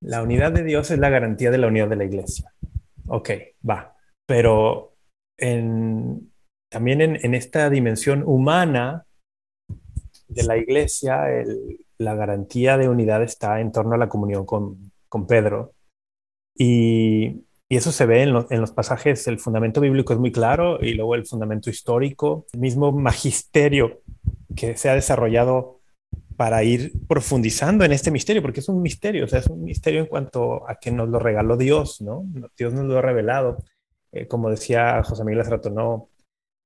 [0.00, 2.52] la unidad de Dios es la garantía de la unidad de la iglesia.
[3.08, 3.30] Ok,
[3.68, 3.96] va.
[4.26, 4.96] Pero
[5.36, 9.06] también en, esta dimensión humana
[10.28, 11.24] de la iglesia,
[11.98, 14.92] la garantía de unidad está en torno a la comunión con,
[15.26, 15.72] Pedro.
[16.54, 20.94] Y, eso se ve en, en, los pasajes, el fundamento bíblico es muy claro y
[20.94, 24.02] luego el fundamento histórico, el mismo magisterio
[24.54, 25.80] que se ha desarrollado
[26.36, 30.00] para ir profundizando en este misterio, porque es un misterio, o sea, es un misterio
[30.00, 32.24] en cuanto a que nos lo regaló Dios, ¿no?
[32.56, 33.58] Dios nos lo ha revelado.
[34.12, 36.10] Eh, como decía José Miguel Azrato, no,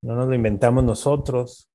[0.03, 1.70] no nos lo inventamos nosotros.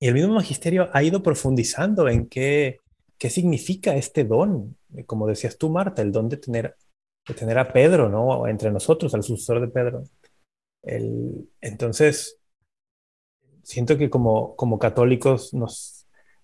[0.00, 2.78] Y el mismo magisterio ha ido profundizando en qué,
[3.18, 6.76] qué significa este don, eh, como decías tú, Marta, el don de tener,
[7.26, 8.46] de tener a Pedro, ¿no?
[8.46, 10.04] Entre nosotros, al sucesor de Pedro.
[11.60, 12.38] Entonces,
[13.62, 15.98] siento que como, como católicos nos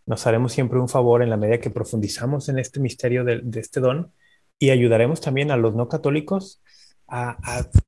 [0.07, 3.81] nos haremos siempre un favor en la medida que profundizamos en este misterio de, este
[3.81, 4.13] don
[4.59, 6.63] y ayudaremos también a los no católicos
[7.09, 7.37] a,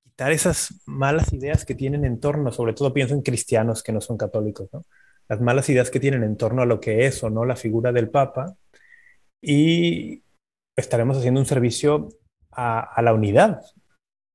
[0.03, 4.01] quitar esas malas ideas que tienen en torno, sobre todo pienso en cristianos que no
[4.01, 4.85] son católicos, ¿no?
[5.29, 7.93] Las malas ideas que tienen en torno a lo que es o no la figura
[7.93, 8.57] del Papa
[9.43, 10.23] y
[10.77, 12.09] estaremos haciendo un servicio
[12.53, 13.61] a, la unidad,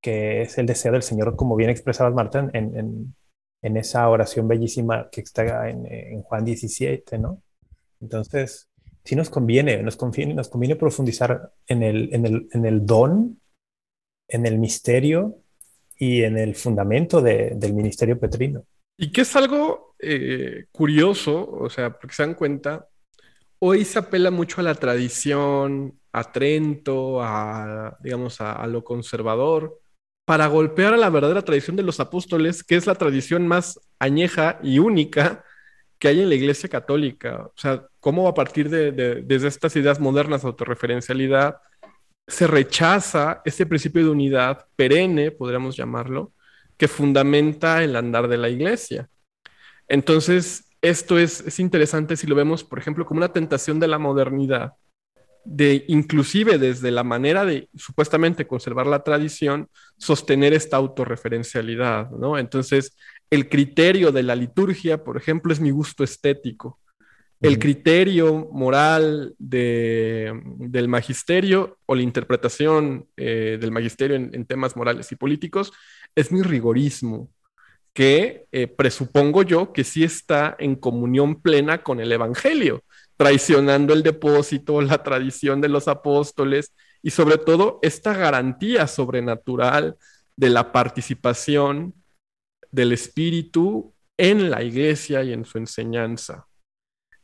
[0.01, 3.15] que es el deseo del Señor, como bien expresaba Marta en,
[3.61, 7.41] esa oración bellísima que está en, en Juan 17, ¿no?
[7.99, 8.69] Entonces,
[9.03, 13.39] sí nos conviene, nos conviene, nos conviene profundizar en el, en, el, en el don,
[14.27, 15.39] en el misterio
[15.97, 18.65] y en el fundamento de, del ministerio petrino.
[19.01, 22.87] Y que es algo eh, curioso, o sea, porque se dan cuenta,
[23.57, 29.79] hoy se apela mucho a la tradición, a Trento, a, digamos, a, lo conservador,
[30.23, 34.59] para golpear a la verdadera tradición de los apóstoles, que es la tradición más añeja
[34.61, 35.43] y única
[35.97, 37.47] que hay en la Iglesia Católica.
[37.47, 38.91] O sea, cómo a partir de,
[39.23, 41.57] desde estas ideas modernas de autorreferencialidad
[42.27, 46.33] se rechaza ese principio de unidad perenne, podríamos llamarlo,
[46.81, 49.07] que fundamenta el andar de la Iglesia.
[49.87, 53.99] Entonces, esto es, es interesante si lo vemos, por ejemplo, como una tentación de la
[53.99, 54.73] modernidad,
[55.45, 62.39] de inclusive desde la manera de supuestamente conservar la tradición, sostener esta autorreferencialidad, ¿no?
[62.39, 62.97] Entonces,
[63.29, 66.79] el criterio de la liturgia, por ejemplo, es mi gusto estético.
[67.41, 75.15] El criterio moral del magisterio o la interpretación eh, del magisterio en, temas morales y
[75.15, 75.73] políticos
[76.13, 77.31] es mi rigorismo,
[77.93, 82.83] que eh, presupongo yo que sí está en comunión plena con el Evangelio,
[83.17, 89.97] traicionando el depósito, la tradición de los apóstoles y sobre todo esta garantía sobrenatural
[90.35, 91.95] de la participación
[92.69, 96.45] del Espíritu en la iglesia y en su enseñanza.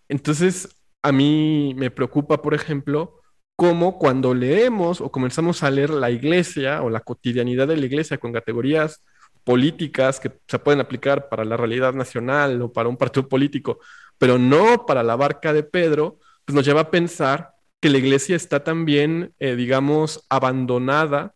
[0.09, 0.69] Entonces,
[1.03, 3.21] a mí me preocupa, por ejemplo,
[3.55, 8.17] cómo cuando leemos o comenzamos a leer la iglesia o la cotidianidad de la iglesia
[8.17, 9.03] con categorías
[9.43, 13.79] políticas que se pueden aplicar para la realidad nacional o para un partido político,
[14.17, 18.35] pero no para la barca de Pedro, pues nos lleva a pensar que la iglesia
[18.35, 21.33] está también, eh, digamos, abandonada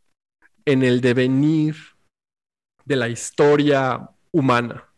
[0.65, 1.75] en el devenir
[2.85, 4.90] de la historia humana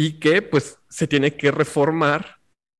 [0.00, 2.36] y que pues se tiene que reformar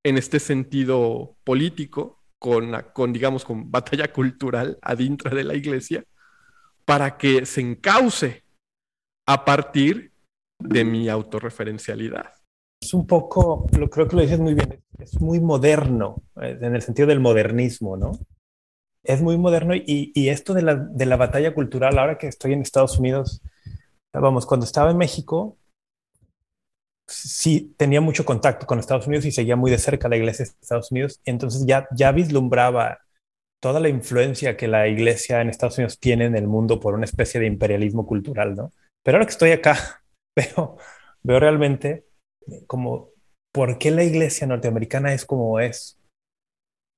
[0.06, 6.04] en este sentido político con, con digamos con batalla cultural adentro de la iglesia
[6.84, 8.44] para que se encauce
[9.26, 10.12] a partir
[10.62, 12.34] de mi autorreferencialidad.
[12.80, 16.76] Es un poco, lo creo que lo dices muy bien, es muy moderno, eh, en
[16.76, 18.12] el sentido del modernismo, ¿no?
[19.02, 23.42] es muy moderno y, esto de la, batalla cultural, ahora que estoy en Estados Unidos,
[24.12, 25.58] Vamos, cuando estaba en México,
[27.08, 30.50] sí tenía mucho contacto con Estados Unidos y seguía muy de cerca la iglesia de
[30.60, 32.98] Estados Unidos, entonces ya, ya vislumbraba
[33.60, 37.06] toda la influencia que la iglesia en Estados Unidos tiene en el mundo por una
[37.06, 38.72] especie de imperialismo cultural, ¿no?
[39.02, 40.02] Pero ahora que estoy acá,
[40.36, 40.76] veo,
[41.22, 42.06] veo realmente
[42.66, 43.10] como
[43.52, 45.98] por qué la iglesia norteamericana es como es.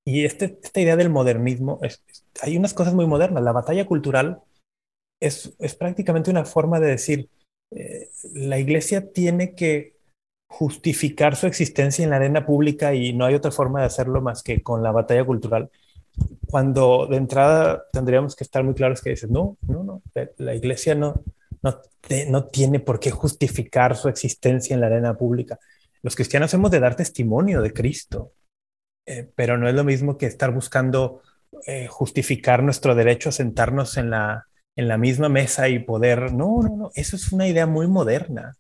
[0.07, 1.81] Y este, esta idea del modernismo,
[2.43, 3.43] hay unas cosas muy modernas.
[3.43, 4.43] La batalla cultural
[5.21, 7.31] es, es prácticamente una forma de decir,
[7.73, 10.00] eh, la iglesia tiene que
[10.51, 14.43] justificar su existencia en la arena pública y no hay otra forma de hacerlo más
[14.43, 15.71] que con la batalla cultural.
[16.49, 20.03] Cuando de entrada tendríamos que estar muy claros que dices, no, no, no,
[20.39, 21.23] la iglesia no,
[21.63, 21.81] no,
[22.29, 25.59] no tiene por qué justificar su existencia en la arena pública.
[26.03, 28.33] Los cristianos hemos de dar testimonio de Cristo,
[29.07, 31.23] eh, pero no es lo mismo que estar buscando
[31.67, 36.61] eh, justificar nuestro derecho a sentarnos en la, en la misma mesa y poder, no,
[36.61, 38.57] no, no, eso es una idea muy moderna.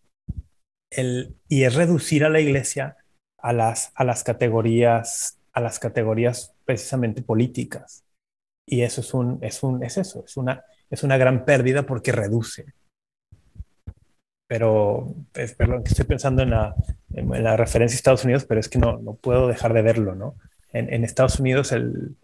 [1.49, 2.97] Y es reducir a la iglesia
[3.39, 8.05] a las, a las categorías, a las categorías precisamente políticas.
[8.67, 12.13] Y eso es un, es un, es eso, es una, es una gran pérdida porque
[12.13, 12.67] reduce
[14.51, 16.75] pero pues, perdón, estoy pensando en la,
[17.15, 20.17] en la, referencia a Estados Unidos, pero es que no, no puedo dejar de verlo,
[20.17, 20.35] ¿no?
[20.73, 22.17] En, en Estados Unidos el,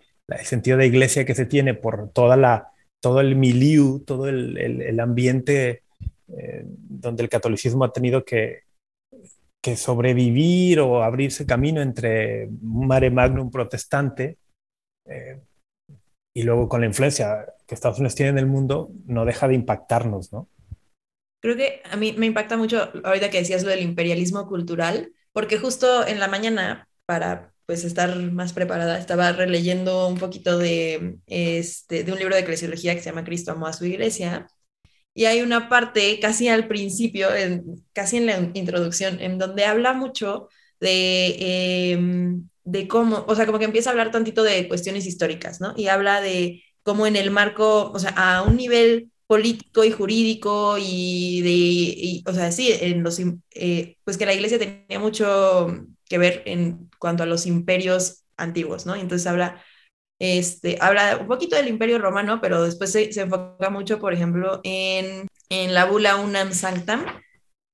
[0.42, 4.98] sentido de iglesia que se tiene por toda la, todo el milieu, todo el, el
[4.98, 5.84] ambiente
[6.28, 8.62] eh, donde el catolicismo ha tenido que,
[9.62, 14.38] que sobrevivir o abrirse camino entre mare magnum protestante
[15.06, 15.40] eh,
[16.34, 19.54] y luego con la influencia que Estados Unidos tiene en el mundo, no deja de
[19.54, 20.48] impactarnos, ¿no?
[21.40, 25.58] Creo que a mí me impacta mucho ahorita que decías lo del imperialismo cultural, porque
[25.58, 32.04] justo en la mañana, para pues estar más preparada, estaba releyendo un poquito de, este,
[32.04, 34.46] de un libro de eclesiología que se llama Cristo amó a su iglesia,
[35.16, 39.94] y hay una parte casi al principio, en, casi en la introducción, en donde habla
[39.94, 45.06] mucho de, em, de cómo, o sea, como que empieza a hablar tantito de cuestiones
[45.06, 45.72] históricas, ¿no?
[45.74, 50.76] Y habla de cómo en el marco, o sea, a un nivel político y jurídico
[50.78, 51.40] y
[52.22, 53.18] de, o sea, sí, en los,
[53.54, 55.68] eh, pues que la iglesia tenía mucho
[56.10, 58.94] que ver en cuanto a los imperios antiguos, ¿no?
[58.96, 59.62] Y entonces habla,
[60.18, 65.28] este, habla un poquito del imperio romano, pero después se, enfoca mucho, por ejemplo, en,
[65.50, 67.04] en la bula Unam Sanctam,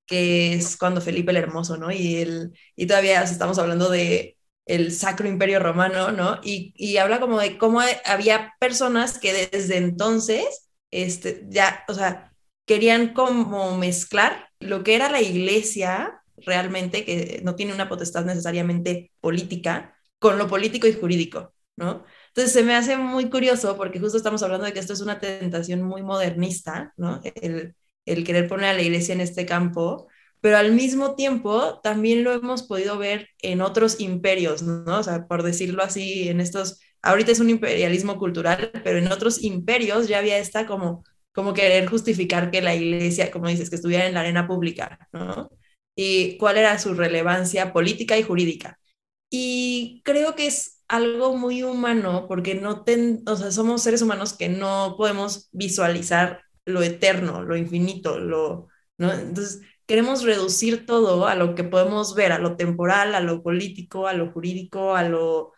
[0.06, 1.90] que es cuando Felipe el Hermoso, ¿no?
[1.90, 6.40] Y, el, y todavía estamos hablando de el Sacro Imperio Romano, ¿no?
[6.42, 12.32] Y, y habla como de cómo había personas que desde entonces este, ya, o sea,
[12.66, 19.10] querían como mezclar lo que era la iglesia realmente, que no tiene una potestad necesariamente
[19.20, 22.04] política, con lo político y jurídico, ¿no?
[22.34, 25.18] Entonces se me hace muy curioso porque justo estamos hablando de que esto es una
[25.20, 27.20] tentación muy modernista, ¿no?
[27.34, 27.74] El,
[28.06, 30.08] el querer poner a la iglesia en este campo,
[30.40, 34.98] pero al mismo tiempo también lo hemos podido ver en otros imperios, ¿no?
[34.98, 39.42] O sea, por decirlo así, en estos ahorita es un imperialismo cultural, pero en otros
[39.42, 44.06] imperios ya había esta como, como querer justificar que la iglesia, como dices, que estuviera
[44.06, 45.50] en la arena pública, ¿no?
[45.94, 48.78] Y cuál era su relevancia política y jurídica.
[49.30, 54.34] Y creo que es algo muy humano porque no ten, o sea, somos seres humanos
[54.34, 59.10] que no podemos visualizar lo eterno, lo infinito, lo, ¿no?
[59.12, 64.06] Entonces, queremos reducir todo a lo que podemos ver, a lo temporal, a lo político,
[64.06, 65.52] a lo jurídico, a lo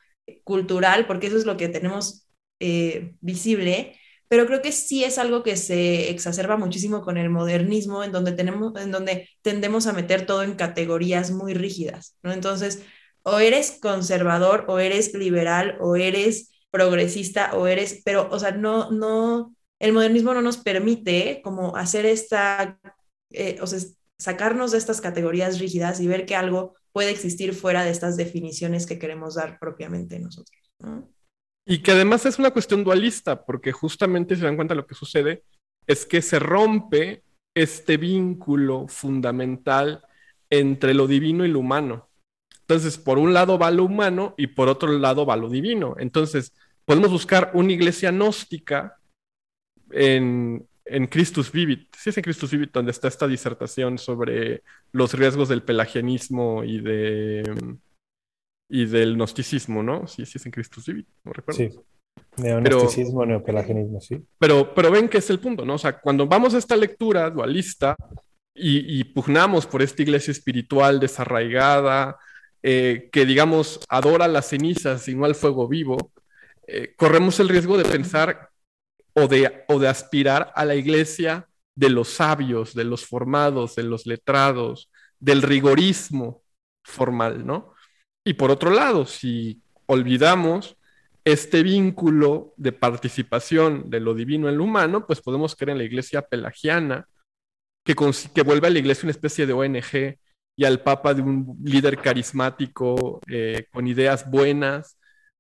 [0.45, 2.29] cultural, porque eso es lo que tenemos
[2.61, 8.05] eh, visible, pero creo que sí es algo que se exacerba muchísimo con el modernismo,
[8.05, 12.33] en donde, tenemos, en donde tendemos a meter todo en categorías muy rígidas, ¿no?
[12.33, 12.85] Entonces,
[13.25, 18.91] o eres conservador, o eres liberal, o eres progresista, o eres, pero, o sea, no,
[18.91, 22.79] no, el modernismo no nos permite como hacer esta,
[23.31, 23.81] eh, o sea,
[24.19, 28.87] sacarnos de estas categorías rígidas y ver que algo puede existir fuera de estas definiciones
[28.87, 30.59] que queremos dar propiamente nosotros.
[31.67, 35.43] Y que además es una cuestión dualista, porque justamente se dan cuenta lo que sucede
[35.87, 40.03] es que se rompe este vínculo fundamental
[40.51, 42.09] entre lo divino y lo humano.
[42.67, 45.97] Entonces, por un lado va lo humano y por otro lado va lo divino.
[45.99, 46.55] Entonces,
[46.85, 48.97] podemos buscar una iglesia gnóstica
[49.91, 54.63] en, en Christus Vivit, sí es en Christus Vivit donde está esta disertación sobre
[54.93, 57.43] los riesgos del pelagianismo y de
[58.69, 60.07] y del gnosticismo, ¿no?
[60.07, 61.59] Sí, sí es en Christus Vivit, no recuerdo.
[61.59, 61.71] Sí.
[62.37, 64.25] Neognosticismo, neopelagianismo, sí.
[64.39, 65.75] Pero, pero ven que es el punto, ¿no?
[65.75, 67.97] O sea, cuando vamos a esta lectura dualista
[68.57, 72.17] y, pugnamos por esta iglesia espiritual desarraigada,
[72.67, 76.13] eh, que digamos adora las cenizas y no al fuego vivo,
[76.67, 78.49] eh, corremos el riesgo de pensar
[79.13, 83.83] o de, o de aspirar a la iglesia de los sabios, de los formados, de
[83.83, 84.91] los letrados,
[85.21, 86.43] del rigorismo
[86.83, 87.75] formal, ¿no?
[88.25, 90.79] Y por otro lado, si olvidamos
[91.23, 95.85] este vínculo de participación de lo divino en lo humano, pues podemos creer en la
[95.85, 97.09] iglesia pelagiana,
[97.85, 97.95] que,
[98.35, 100.19] que vuelve a la iglesia una especie de ONG
[100.57, 104.99] y al papa de un líder carismático eh, con ideas buenas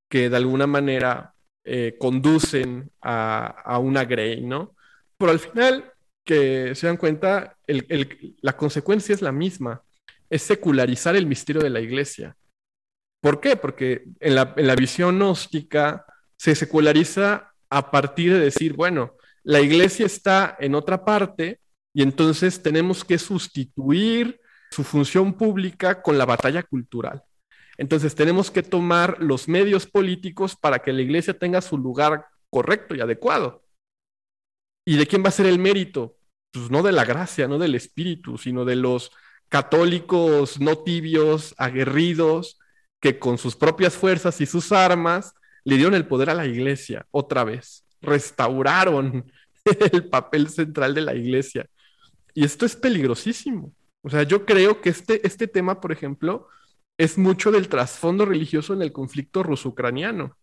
[0.09, 1.35] que de alguna manera
[1.65, 4.75] eh, conducen a, una Grey, ¿no?
[5.17, 5.93] Pero al final,
[6.25, 7.57] que se dan cuenta,
[8.41, 9.83] la consecuencia es la misma,
[10.29, 12.37] es secularizar el misterio de la iglesia.
[13.21, 13.57] ¿Por qué?
[13.57, 16.05] Porque en la, en la visión gnóstica
[16.37, 21.61] se seculariza a partir de decir, bueno, la iglesia está en otra parte
[21.95, 24.41] y entonces tenemos que sustituir
[24.75, 27.23] su función pública con la batalla cultural.
[27.79, 32.95] Entonces tenemos que tomar los medios políticos para que la iglesia tenga su lugar correcto
[32.95, 33.65] y adecuado.
[34.85, 36.17] ¿Y de quién va a ser el mérito?
[36.53, 39.13] Pues no de la gracia, no del espíritu, sino de los
[39.49, 42.59] católicos no tibios, aguerridos,
[43.01, 47.07] que con sus propias fuerzas y sus armas le dieron el poder a la iglesia
[47.11, 49.31] otra vez, restauraron
[49.93, 51.67] el papel central de la iglesia.
[52.35, 53.73] Y esto es peligrosísimo.
[54.05, 56.49] O sea, yo creo que este, este tema, por ejemplo,
[56.99, 60.37] es mucho del trasfondo religioso en el conflicto ruso-ucraniano.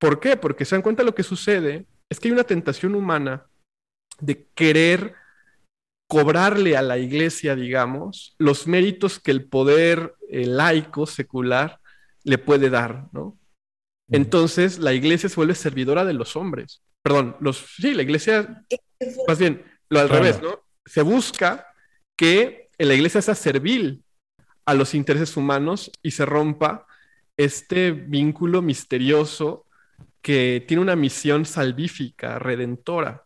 [0.00, 0.36] ¿Por qué?
[0.36, 3.46] Porque se dan cuenta lo que sucede es que hay una tentación humana
[4.18, 5.14] de querer
[6.08, 11.80] cobrarle a la iglesia, digamos, los méritos que el poder eh, laico, secular,
[12.24, 13.38] le puede dar, ¿no?
[14.10, 16.82] Entonces la iglesia se vuelve servidora de los hombres.
[17.02, 18.64] Perdón, los, sí, la iglesia,
[19.28, 20.64] más bien, lo al revés, ¿no?
[20.84, 21.69] Se busca
[22.20, 24.04] que la iglesia sea servil
[24.66, 26.86] a los intereses humanos y se rompa
[27.38, 29.64] este vínculo misterioso
[30.20, 33.24] que tiene una misión salvífica, redentora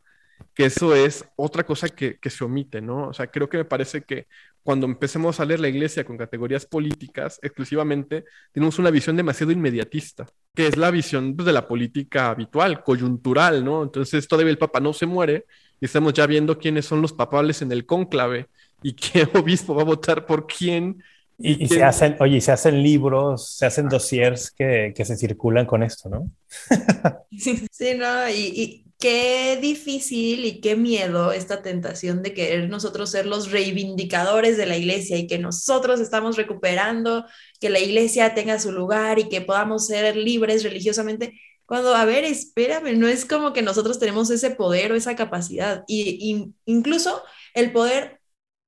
[0.54, 3.08] que eso es otra cosa que, se omite, ¿no?
[3.08, 4.28] O sea, creo que me parece que
[4.62, 10.26] cuando empecemos a leer la iglesia con categorías políticas exclusivamente, tenemos una visión demasiado inmediatista,
[10.54, 13.82] que es la visión pues, de la política habitual, coyuntural, ¿no?
[13.82, 15.46] Entonces todavía el Papa no se muere
[15.80, 18.48] y estamos ya viendo quiénes son los papables en el cónclave
[18.84, 21.02] y qué obispo va a votar por quién.
[21.36, 25.82] Y, se hacen, oye, se hacen libros, se hacen dossiers que, que se circulan con
[25.82, 26.30] esto, ¿no?
[27.36, 33.26] sí, sí, no, y qué difícil y qué miedo esta tentación de querer nosotros ser
[33.26, 37.26] los reivindicadores de la iglesia y que nosotros estamos recuperando,
[37.60, 41.38] que la iglesia tenga su lugar y que podamos ser libres religiosamente.
[41.66, 45.84] Cuando, a ver, espérame, no es como que nosotros tenemos ese poder o esa capacidad.
[45.86, 47.22] Y, incluso
[47.52, 48.20] el poder,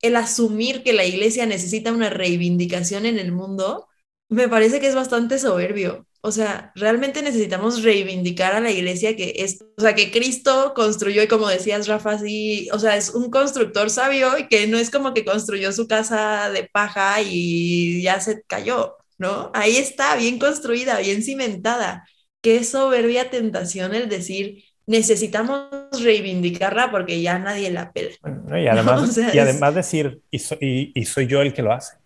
[0.02, 3.88] el asumir que la iglesia necesita una reivindicación en el mundo,
[4.28, 6.06] me parece que es bastante soberbio.
[6.22, 11.22] O sea, realmente necesitamos reivindicar a la iglesia que es, o sea, que Cristo construyó
[11.22, 14.90] y como decías, Rafa, así, o sea, es un constructor sabio y que no es
[14.90, 19.52] como que construyó su casa de paja y ya se cayó, ¿no?
[19.54, 22.04] Ahí está, bien construida, bien cimentada.
[22.40, 25.68] Qué soberbia tentación el decir, necesitamos
[26.02, 28.14] reivindicarla porque ya nadie la pela.
[28.60, 31.96] y además, y además decir, y, y, soy yo el que lo hace.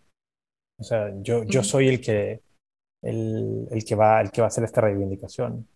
[0.78, 2.40] O sea, yo, yo soy el que
[3.02, 5.68] el, el, que va, el que va a hacer esta reivindicación.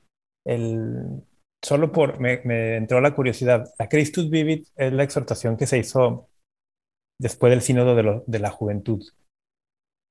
[0.47, 1.23] El,
[1.63, 5.79] solo por, me, me, entró la curiosidad, la Christus Vivit es la exhortación que se
[5.79, 6.29] hizo
[7.19, 9.03] después del sínodo de, lo, de la juventud.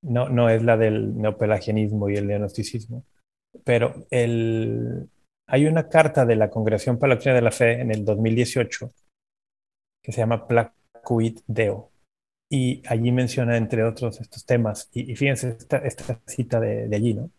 [0.03, 3.05] No, no es la del neopelagianismo y el neonosticismo,
[3.63, 5.09] pero el,
[5.47, 8.91] hay una carta de la Congregación para de la Fe en el 2018
[10.03, 11.91] que se llama Placuit Deo,
[12.51, 14.89] y allí menciona, entre otros, estos temas.
[14.91, 17.31] Y, fíjense esta, esta cita de, de, allí, ¿no?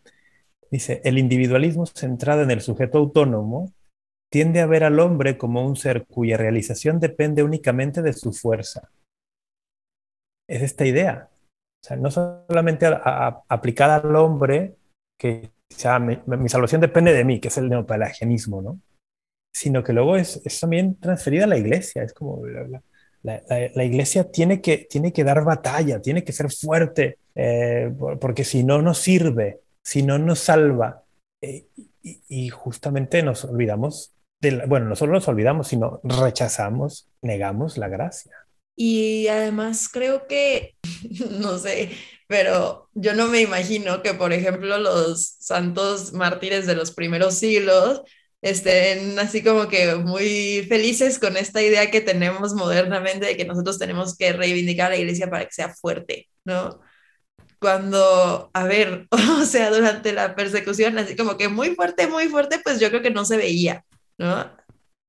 [0.69, 3.71] Dice, el individualismo centrado en el sujeto autónomo
[4.29, 8.89] tiende a ver al hombre como un ser cuya realización depende únicamente de su fuerza.
[10.49, 11.29] Es esta idea.
[11.31, 12.87] O sea, no solamente
[13.47, 14.75] aplicada al hombre,
[15.19, 18.79] que sea, mi, salvación depende de mí, que es el neopelagianismo, ¿no?
[19.53, 22.03] Sino que luego es, es también transferida a la iglesia.
[22.03, 22.81] Es como la,
[23.73, 27.91] la, iglesia tiene que, tiene que dar batalla, tiene que ser fuerte, eh,
[28.21, 31.03] porque si no nos sirve, si no nos salva,
[31.41, 31.65] eh,
[32.03, 38.31] y, justamente nos olvidamos, de bueno, no solo nos olvidamos, sino rechazamos, negamos la gracia.
[38.75, 40.75] Y además creo que,
[41.39, 41.91] no sé,
[42.27, 48.01] pero yo no me imagino que, por ejemplo, los santos mártires de los primeros siglos
[48.41, 53.79] estén así como que muy felices con esta idea que tenemos modernamente de que nosotros
[53.79, 56.79] tenemos que reivindicar a la iglesia para que sea fuerte, ¿no?
[57.59, 59.07] Cuando, a ver,
[59.41, 63.01] o sea, durante la persecución, así como que muy fuerte, muy fuerte, pues yo creo
[63.01, 63.85] que no se veía,
[64.17, 64.51] ¿no?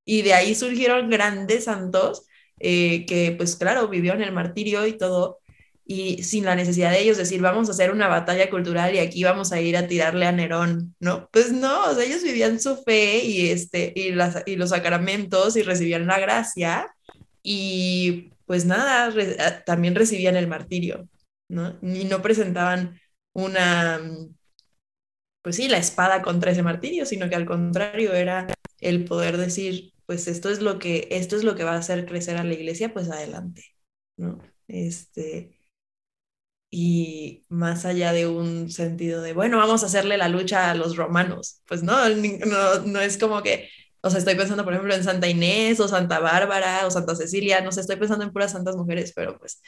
[0.05, 2.27] Y de ahí surgieron grandes santos
[2.59, 5.39] eh, que, pues claro, vivieron el martirio y todo,
[5.87, 9.23] y sin la necesidad de ellos decir, vamos a hacer una batalla cultural y aquí
[9.23, 11.29] vamos a ir a tirarle a Nerón, ¿no?
[11.31, 15.55] Pues no, o sea, ellos vivían su fe y, este, y, las, y los sacramentos
[15.55, 16.93] y recibían la gracia
[17.41, 21.07] y pues nada, ah, también recibían el martirio,
[21.49, 21.77] ¿no?
[21.81, 22.99] Y no presentaban
[23.33, 24.01] una,
[25.41, 28.47] pues sí, la espada contra ese martirio, sino que al contrario era
[28.81, 32.05] el poder decir, pues esto es lo que, esto es lo que va a hacer
[32.05, 33.63] crecer a la iglesia, pues adelante,
[34.17, 34.39] ¿no?
[34.67, 35.56] Este,
[36.69, 40.97] y más allá de un sentido de, bueno, vamos a hacerle la lucha a los
[40.97, 43.69] romanos, pues no, no, no es como que,
[44.01, 47.61] o sea, estoy pensando, por ejemplo, en Santa Inés o Santa Bárbara o Santa Cecilia,
[47.61, 49.61] no sé, estoy pensando en puras santas mujeres, pero pues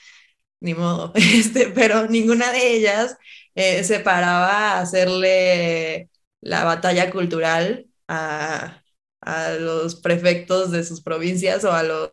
[0.62, 3.18] ni modo, este, pero ninguna de ellas
[3.56, 6.10] eh, se paraba a hacerle
[6.41, 8.84] la batalla cultural a,
[9.22, 12.12] a los prefectos de sus provincias o a los,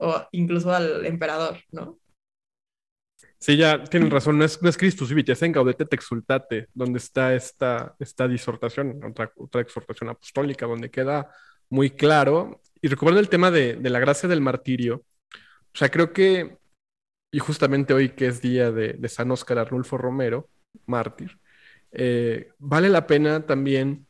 [0.00, 1.99] o incluso al emperador, ¿no?
[3.42, 7.34] Sí, ya tienen razón, no es, no es Christus en gaudete te exultate, donde está
[7.34, 11.30] esta, esta disortación, otra, otra exhortación apostólica, donde queda
[11.70, 12.60] muy claro.
[12.82, 16.58] Y recuerdo el tema de, de, la gracia del martirio, o sea, creo que,
[17.32, 20.50] y justamente hoy que es día de, de San Óscar Arnulfo Romero,
[20.84, 21.38] mártir,
[21.92, 24.06] eh, vale la pena también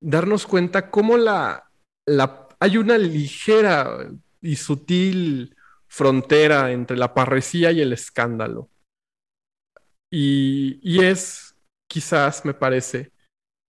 [0.00, 1.70] darnos cuenta cómo la,
[2.06, 4.10] la, hay una ligera
[4.40, 5.53] y sutil
[5.94, 8.68] frontera entre la parresía y el escándalo.
[10.10, 11.56] Y, es,
[11.88, 13.12] quizás me parece,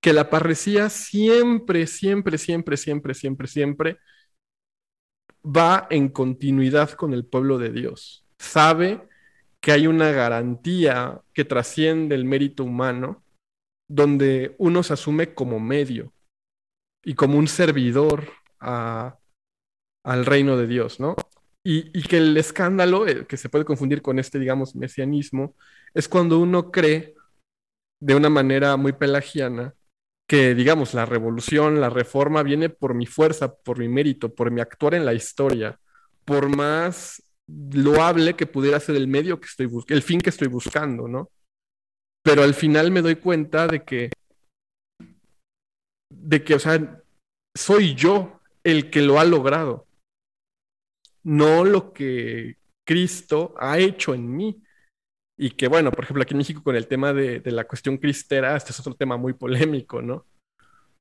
[0.01, 3.99] que la parresía siempre, siempre, siempre, siempre, siempre, siempre
[5.43, 8.25] va en continuidad con el pueblo de Dios.
[8.39, 9.07] Sabe
[9.61, 13.23] que hay una garantía que trasciende el mérito humano,
[13.87, 16.11] donde uno se asume como medio
[17.03, 21.15] y como un servidor al reino de Dios, ¿no?
[21.67, 25.55] Y, que el escándalo, eh, que se puede confundir con este, digamos, mesianismo,
[25.95, 27.15] es cuando uno cree
[27.99, 29.73] de una manera muy pelagiana
[30.27, 34.61] que, digamos, la revolución, la reforma viene por mi fuerza, por mi mérito, por mi
[34.61, 35.79] actuar en la historia,
[36.23, 40.47] por más loable que pudiera ser el medio que estoy buscando, el fin que estoy
[40.47, 41.31] buscando, ¿no?
[42.23, 44.11] Pero al final me doy cuenta de que,
[46.11, 47.01] de que, o sea,
[47.55, 49.87] soy yo el que lo ha logrado
[51.25, 52.57] no lo que
[52.87, 54.61] Cristo ha hecho en mí.
[55.37, 58.55] Y que bueno, por ejemplo, aquí en México con el tema de, la cuestión cristera,
[58.55, 60.25] este es otro tema muy polémico, ¿no?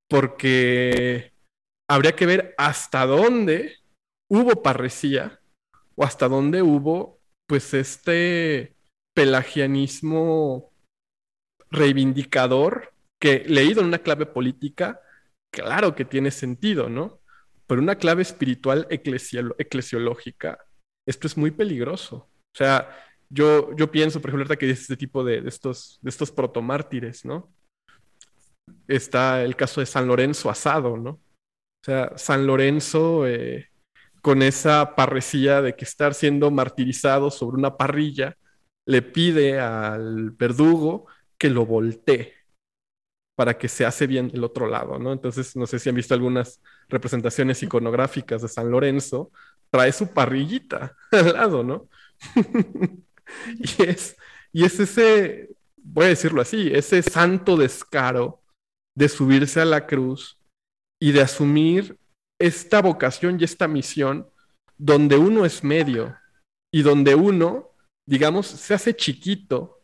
[0.09, 1.33] Porque
[1.89, 3.77] habría que ver hasta dónde
[4.29, 5.41] hubo parresía
[5.95, 8.75] o hasta dónde hubo pues este
[9.14, 10.72] pelagianismo
[11.70, 15.01] reivindicador que leído en una clave política,
[15.53, 17.20] claro que tiene sentido, ¿no?
[17.67, 20.59] Pero una clave espiritual eclesiológica,
[21.07, 22.29] esto es muy peligroso.
[22.55, 22.89] O sea,
[23.31, 27.53] yo, yo pienso, por ejemplo, que dice este tipo de, estos, de estos protomártires, ¿no?
[28.87, 31.11] Está el caso de San Lorenzo asado, ¿no?
[31.11, 33.71] O sea, San Lorenzo eh,
[34.23, 38.37] con esa parresía de que estar siendo martirizado sobre una parrilla,
[38.87, 41.07] le pide al verdugo
[41.39, 42.43] que lo voltee
[43.37, 45.12] para que se hace bien el otro lado, ¿no?
[45.12, 49.30] Entonces, no sé si han visto algunas representaciones iconográficas de San Lorenzo,
[49.70, 51.89] trae su parrillita al lado, ¿no?
[53.59, 54.16] y, es,
[54.53, 58.43] y es ese, voy a decirlo así, ese santo descaro
[58.97, 60.39] de subirse a la cruz
[61.03, 61.99] y de asumir
[62.41, 64.28] esta vocación y esta misión
[64.78, 66.16] donde uno es medio
[66.72, 67.70] y donde uno,
[68.09, 69.80] digamos, se hace chiquito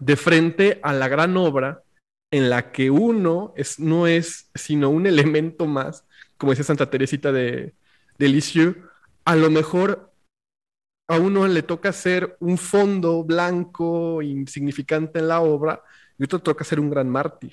[0.00, 1.83] de frente a la gran obra
[2.34, 6.04] en la que uno es, no es sino un elemento más,
[6.36, 7.76] como decía Santa Teresita de,
[8.18, 8.76] de Lisieux,
[9.24, 10.12] a lo mejor
[11.08, 15.82] a uno le toca ser un fondo blanco, insignificante en la obra,
[16.18, 17.52] y otro toca ser un gran mártir.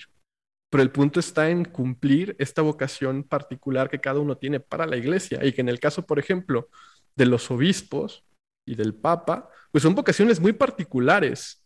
[0.72, 4.98] Pero el punto está en cumplir esta vocación particular que cada uno tiene para la
[4.98, 6.70] iglesia, y que en el caso, por ejemplo,
[7.16, 8.26] de los obispos
[8.66, 11.61] y del papa, pues son vocaciones muy particulares,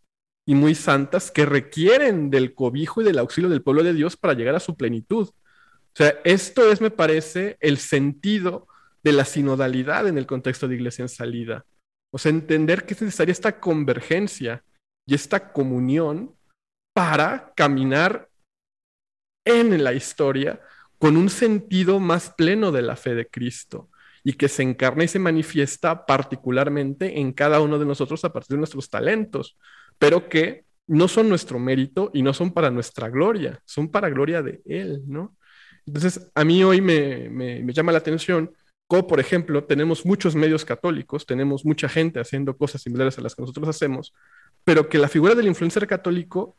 [0.45, 4.33] y muy santas que requieren del cobijo y del auxilio del pueblo de Dios para
[4.33, 5.29] llegar a su plenitud.
[5.29, 8.67] O sea, esto es, me parece, el sentido
[9.03, 11.65] de la sinodalidad en el contexto de iglesia en salida.
[12.11, 14.63] O sea, entender que es necesaria esta convergencia
[15.07, 16.35] y esta comunión
[16.93, 18.29] para caminar
[19.45, 20.61] en la historia
[20.97, 23.89] con un sentido más pleno de la fe de Cristo
[24.23, 28.55] y que se encarna y se manifiesta particularmente en cada uno de nosotros a partir
[28.55, 29.57] de nuestros talentos
[29.97, 34.41] pero que no son nuestro mérito y no son para nuestra gloria, son para gloria
[34.41, 35.35] de Él, ¿no?
[35.85, 38.51] Entonces, a mí hoy me, me llama la atención
[38.87, 43.35] como, por ejemplo, tenemos muchos medios católicos, tenemos mucha gente haciendo cosas similares a las
[43.35, 44.13] que nosotros hacemos,
[44.63, 46.55] pero que la figura del influencer católico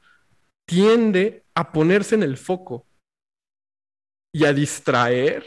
[0.66, 2.86] tiende a ponerse en el foco
[4.32, 5.44] y a distraer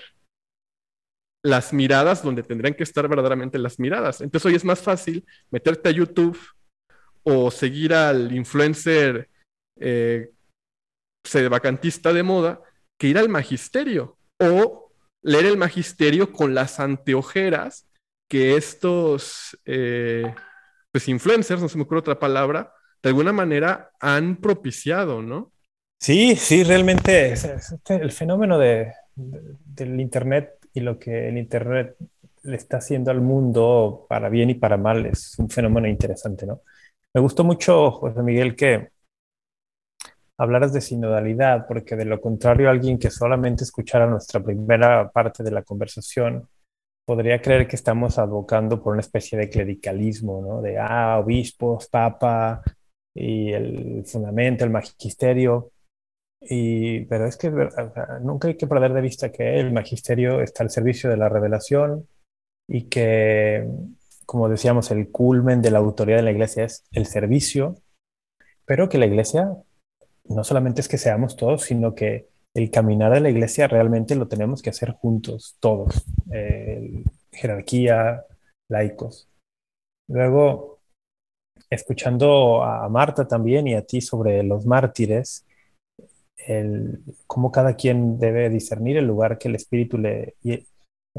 [1.44, 4.22] las miradas donde tendrían que estar verdaderamente las miradas.
[4.22, 6.38] Entonces hoy es más fácil meterte a YouTube
[7.24, 9.30] o seguir al influencer
[9.80, 10.32] eh,
[11.50, 12.62] vacantista de moda
[12.98, 14.92] que ir al magisterio o
[15.22, 17.88] leer el magisterio con las anteojeras
[18.30, 20.34] que estos eh,
[20.92, 25.52] pues influencers, no se me ocurre otra palabra, de alguna manera han propiciado, ¿no?
[26.02, 27.34] Sí, sí, realmente
[27.90, 31.96] el fenómeno de, del Internet y lo que el Internet
[32.44, 36.62] le está haciendo al mundo para bien y para mal es un fenómeno interesante, ¿no?
[37.14, 38.90] Me gustó mucho, José Miguel, que
[40.38, 45.52] hablaras de sinodalidad, porque de lo contrario, alguien que solamente escuchara nuestra primera parte de
[45.52, 46.48] la conversación
[47.06, 50.62] podría creer que estamos advocando por una especie de clericalismo, ¿no?
[50.62, 52.62] De, ah, obispos, papa
[53.16, 55.72] y el fundamento, el magisterio.
[56.40, 57.52] Y, pero es que
[58.22, 62.08] nunca hay que perder de vista que el magisterio está al servicio de la revelación
[62.68, 63.68] y que,
[64.30, 67.78] como decíamos, el culmen de la autoridad de la iglesia es el servicio,
[68.64, 69.58] pero que la iglesia
[70.26, 74.28] no solamente es que seamos todos, sino que el caminar de la iglesia realmente lo
[74.28, 76.06] tenemos que hacer juntos, todos,
[77.32, 78.24] jerarquía,
[78.70, 79.28] laicos.
[80.08, 80.78] Luego,
[81.68, 85.44] escuchando a Marta también y a ti sobre los mártires,
[86.38, 90.36] el, cómo cada quien debe discernir el lugar que el Espíritu le...
[90.44, 90.68] el,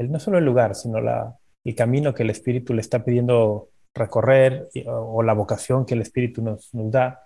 [0.09, 4.69] no solo el lugar, sino la, el camino que el Espíritu le está pidiendo recorrer
[4.85, 7.21] o, la vocación que el Espíritu nos, da,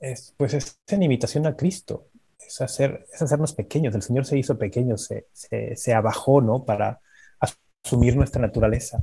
[0.00, 2.08] es, pues es en imitación a Cristo,
[2.38, 3.94] es, hacer, es hacernos pequeños.
[3.94, 6.64] El Señor se hizo pequeño, se, se, se abajó, ¿no?
[6.64, 7.00] Para
[7.84, 9.02] asumir nuestra naturaleza.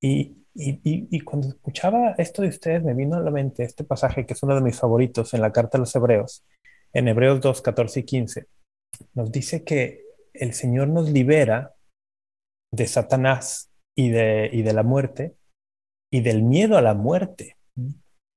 [0.00, 4.24] Y, y, y, cuando escuchaba esto de ustedes, me vino a la mente este pasaje
[4.24, 6.44] que es uno de mis favoritos en la carta a los Hebreos,
[6.92, 8.46] en Hebreos 2, 14 y 15,
[9.14, 11.74] nos dice que el Señor nos libera
[12.70, 15.36] de Satanás y de, y de la muerte
[16.10, 17.56] y del miedo a la muerte,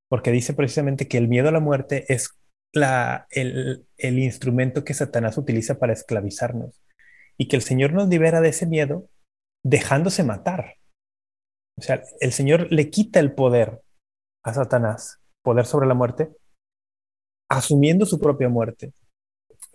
[0.09, 2.37] porque dice precisamente que el miedo a la muerte es
[2.73, 6.81] la, el, el instrumento que Satanás utiliza para esclavizarnos
[7.37, 9.09] y que el Señor nos libera de ese miedo
[9.63, 10.77] dejándose matar.
[11.77, 13.81] O sea, el Señor le quita el poder
[14.43, 16.31] a Satanás, poder sobre la muerte,
[17.49, 18.93] asumiendo su propia muerte.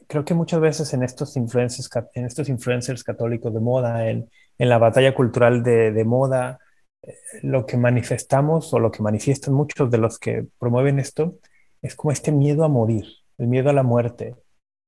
[0.08, 4.28] Creo que muchas veces en estos influencers, en estos influencers católicos de moda, en,
[4.58, 6.58] en la batalla cultural de, de moda,
[7.02, 11.38] eh, lo que manifestamos o lo que manifiestan muchos de los que promueven esto
[11.82, 13.06] es como este miedo a morir,
[13.38, 14.36] el miedo a la muerte.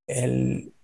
[0.06, 0.74] El,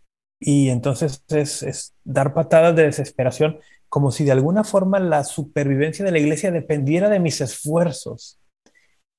[0.41, 3.59] y entonces es, es dar patadas de desesperación,
[3.89, 8.41] como si de alguna forma la supervivencia de la iglesia dependiera de mis esfuerzos.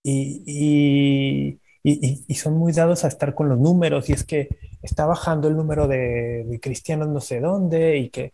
[0.03, 4.49] Y, y, y, son muy dados a estar con los números y es que
[4.81, 8.33] está bajando el número de, cristianos no sé dónde y que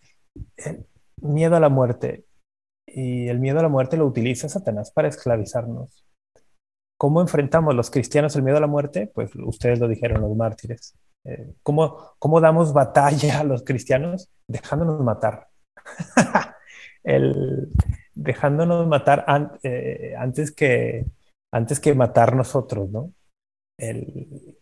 [0.57, 0.85] el
[1.21, 2.25] miedo a la muerte
[2.85, 6.05] y el miedo a la muerte lo utiliza Satanás para esclavizarnos.
[6.97, 9.11] ¿Cómo enfrentamos los cristianos el miedo a la muerte?
[9.13, 10.97] Pues ustedes lo dijeron, los mártires.
[11.25, 14.29] Eh, ¿cómo, ¿Cómo damos batalla a los cristianos?
[14.47, 15.47] Dejándonos matar.
[17.03, 17.69] el,
[18.15, 19.25] dejándonos matar
[19.61, 21.05] eh, antes, que,
[21.51, 23.13] antes que matar nosotros, ¿no?
[23.77, 24.57] el,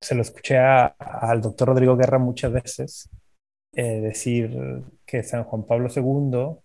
[0.00, 3.10] se lo escuché al doctor Rodrigo Guerra muchas veces
[3.76, 4.56] eh, decir
[5.04, 6.56] que San Juan Pablo II,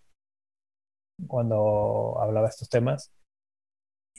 [1.28, 3.14] cuando hablaba estos temas,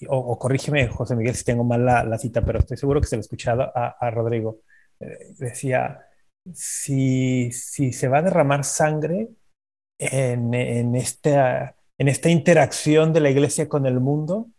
[0.09, 3.20] o, corrígeme, José Miguel, si tengo mal la, cita, pero estoy seguro que se lo
[3.20, 4.61] he escuchado a, Rodrigo,
[5.01, 6.07] eh, decía,
[6.53, 9.30] si, si, se va a derramar sangre
[9.99, 14.51] en, en, esta, en esta interacción de la iglesia con el mundo,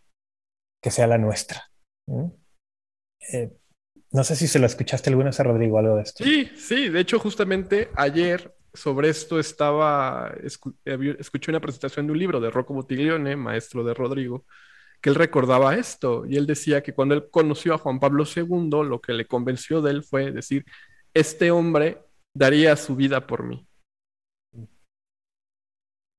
[0.82, 1.70] que sea la nuestra.
[4.14, 6.22] No sé si se lo escuchaste alguna vez a Rodrigo, algo de esto.
[6.22, 10.32] Sí, sí, de hecho justamente ayer sobre esto estaba,
[10.84, 14.44] escuché una presentación de un libro de Rocco Bottiglione, maestro de Rodrigo,
[15.00, 18.84] que él recordaba esto y él decía que cuando él conoció a Juan Pablo II,
[18.84, 20.64] lo que le convenció de él fue decir,
[21.12, 22.00] este hombre
[22.32, 23.66] daría su vida por mí.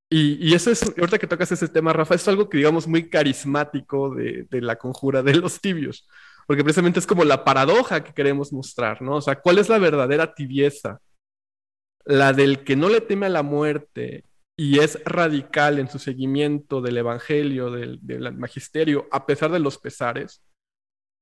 [0.10, 4.14] Y, eso es, ahorita que tocas ese tema, Rafa, es algo que digamos muy carismático
[4.14, 6.08] de la conjura de los tibios
[6.46, 9.16] porque precisamente es como la paradoja que queremos mostrar, ¿no?
[9.16, 11.02] O sea, ¿cuál es la verdadera tibieza?
[12.06, 14.26] La del que no le teme a la muerte
[14.58, 18.00] y es radical en su seguimiento del evangelio, del,
[18.34, 20.42] magisterio, a pesar de los pesares,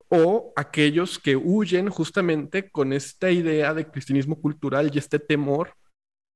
[0.09, 5.73] o aquellos que huyen justamente con esta idea de cristianismo cultural y este temor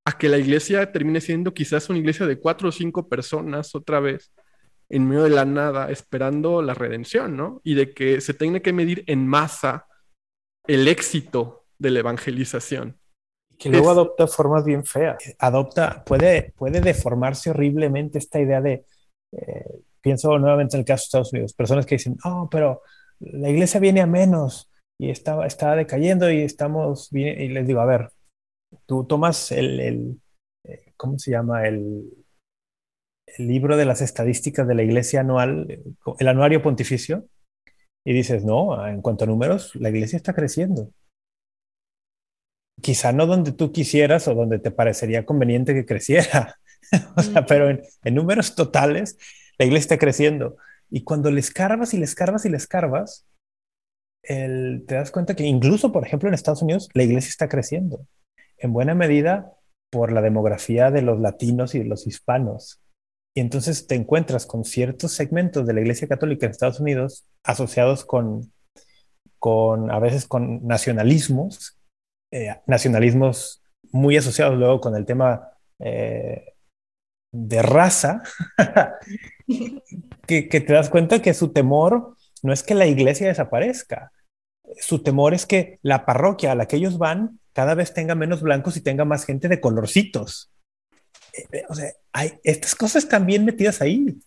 [0.05, 3.99] a que la iglesia termine siendo quizás una iglesia de cuatro o cinco personas otra
[3.99, 4.31] vez
[4.89, 7.61] en medio de la nada esperando la redención, ¿no?
[7.63, 9.87] Y de que se tiene que medir en masa
[10.65, 12.99] el éxito de la evangelización.
[13.57, 15.17] Que luego adopta formas bien feas.
[15.39, 18.85] Adopta, puede, puede deformarse horriblemente esta idea de,
[19.31, 22.81] eh, pienso nuevamente en el caso de Estados Unidos, personas que dicen, oh, pero
[23.19, 24.69] la iglesia viene a menos
[24.99, 28.11] y está, está decayendo y estamos bien, y les digo, a ver,
[28.85, 30.21] tú tomas el, el
[30.65, 31.67] eh, ¿cómo se llama?
[31.67, 32.05] El,
[33.27, 35.83] el libro de las estadísticas de la iglesia anual,
[36.19, 37.25] el anuario pontificio,
[38.05, 40.91] y dices, no, en cuanto a números, la iglesia está creciendo.
[42.81, 46.55] Quizá no donde tú quisieras o donde te parecería conveniente que creciera,
[47.17, 49.17] o sea, pero en, en, números totales,
[49.57, 50.55] la iglesia está creciendo.
[50.89, 53.27] Y cuando le escarbas y le escarbas y le escarbas,
[54.23, 58.05] el, te das cuenta que incluso, por ejemplo, en Estados Unidos, la iglesia está creciendo,
[58.57, 59.53] en buena medida
[59.89, 62.81] por la demografía de los latinos y de los hispanos.
[63.37, 68.03] Y entonces te encuentras con ciertos segmentos de la Iglesia Católica en Estados Unidos asociados
[68.03, 68.51] con,
[69.37, 71.77] con a veces con nacionalismos,
[72.33, 73.61] eh, nacionalismos
[73.91, 76.55] muy asociados luego con el tema eh,
[77.31, 78.23] de raza,
[80.25, 84.13] que, que te das cuenta que su temor no es que la iglesia desaparezca,
[84.79, 88.41] su temor es que la parroquia a la que ellos van cada vez tenga menos
[88.41, 90.49] blancos y tenga más gente de colorcitos.
[91.51, 94.17] Eh, o sea, hay estas cosas también metidas ahí.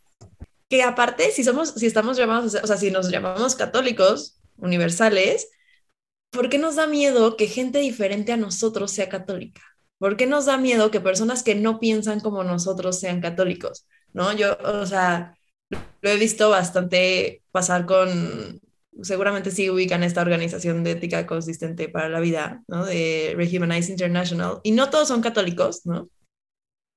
[0.68, 5.48] Que aparte, si somos, si estamos llamados, o sea, si nos llamamos católicos universales,
[6.30, 9.62] ¿por qué nos da miedo que gente diferente a nosotros sea católica?
[9.98, 13.86] ¿Por qué nos da miedo que personas que no piensan como nosotros sean católicos?
[14.12, 14.32] ¿No?
[14.32, 15.36] Yo, o sea,
[15.68, 18.60] lo he visto bastante pasar con,
[19.02, 22.86] seguramente sí ubican esta organización de ética consistente para la vida, ¿no?
[22.86, 26.08] De Rehumanize International, y no todos son católicos, ¿no?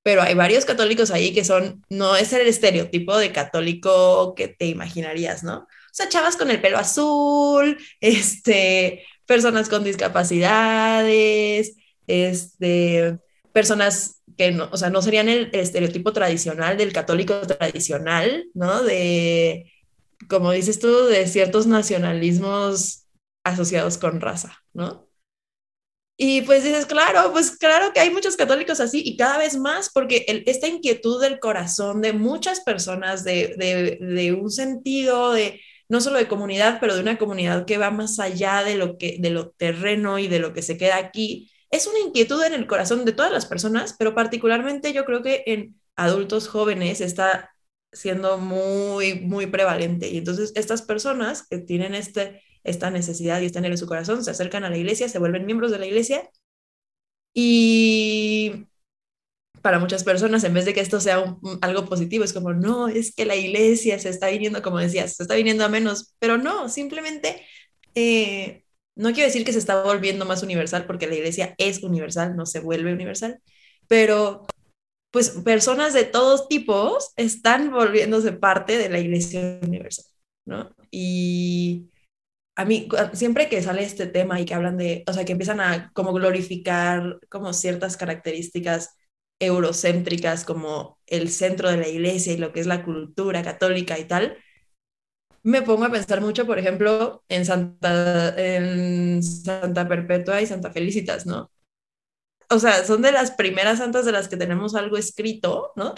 [0.03, 4.67] Pero hay varios católicos ahí que son, no es el estereotipo de católico que te
[4.67, 5.59] imaginarías, ¿no?
[5.59, 11.75] O sea, chavas con el pelo azul, este, personas con discapacidades,
[12.07, 13.17] este,
[13.53, 18.83] personas que no, o sea, no serían el, el estereotipo tradicional del católico tradicional, ¿no?
[18.83, 19.71] De,
[20.29, 23.05] como dices tú, de ciertos nacionalismos
[23.43, 25.07] asociados con raza, ¿no?
[26.25, 29.89] Y pues dices, claro, pues claro que hay muchos católicos así y cada vez más,
[29.93, 35.59] porque esta inquietud del corazón de muchas personas, de, un sentido de
[35.89, 39.17] no solo de comunidad, pero de una comunidad que va más allá de lo, que,
[39.19, 42.67] de lo terreno y de lo que se queda aquí, es una inquietud en el
[42.67, 47.53] corazón de todas las personas, pero particularmente yo creo que en adultos jóvenes está
[47.91, 50.07] siendo muy, muy prevalente.
[50.07, 54.31] Y entonces estas personas que tienen este esta necesidad y están en su corazón, se
[54.31, 56.29] acercan a la iglesia, se vuelven miembros de la iglesia
[57.33, 58.67] y
[59.61, 63.15] para muchas personas, en vez de que esto sea algo positivo, es como, no, es
[63.15, 66.67] que la iglesia se está viniendo, como decías, se está viniendo a menos, pero no,
[66.67, 67.41] simplemente,
[67.95, 72.35] eh, no quiero decir que se está volviendo más universal, porque la iglesia es universal,
[72.35, 73.41] no se vuelve universal,
[73.87, 74.45] pero
[75.11, 80.05] pues personas de todos tipos están volviéndose parte de la iglesia universal,
[80.45, 80.75] ¿no?
[80.91, 81.89] Y
[82.55, 85.59] a mí, siempre que sale este tema y que hablan de, o sea, que empiezan
[85.59, 88.95] a como glorificar como ciertas características
[89.39, 94.05] eurocéntricas como el centro de la iglesia y lo que es la cultura católica y
[94.05, 94.37] tal,
[95.43, 101.25] me pongo a pensar mucho, por ejemplo, en Santa, en Santa Perpetua y Santa Felicitas,
[101.25, 101.51] ¿no?
[102.49, 105.95] O sea, son de las primeras santas de las que tenemos algo escrito, ¿no?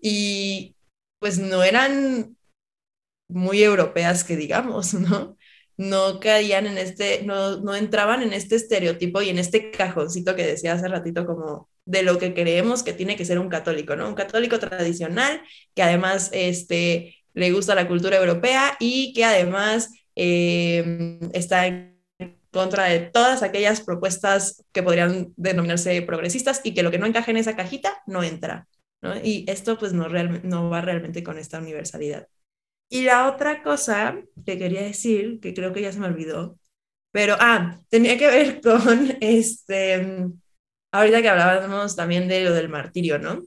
[0.00, 0.76] Y
[1.20, 2.36] pues no eran
[3.28, 5.37] muy europeas que digamos, ¿no?
[5.78, 10.46] No caían en este, no, no entraban en este estereotipo y en este cajoncito que
[10.46, 14.08] decía hace ratito como de lo que creemos que tiene que ser un católico, ¿no?
[14.08, 15.40] Un católico tradicional
[15.74, 21.96] que además este, le gusta la cultura europea y que además eh, está en
[22.50, 27.30] contra de todas aquellas propuestas que podrían denominarse progresistas y que lo que no encaje
[27.30, 28.66] en esa cajita no entra,
[29.00, 29.16] ¿no?
[29.16, 32.26] Y esto pues no, no va realmente con esta universalidad.
[32.88, 36.58] Y la otra cosa que quería decir, que creo que ya se me olvidó,
[37.12, 40.26] pero, ah, tenía que ver con, este,
[40.92, 43.42] ahorita que hablábamos también de lo del martirio, ¿no?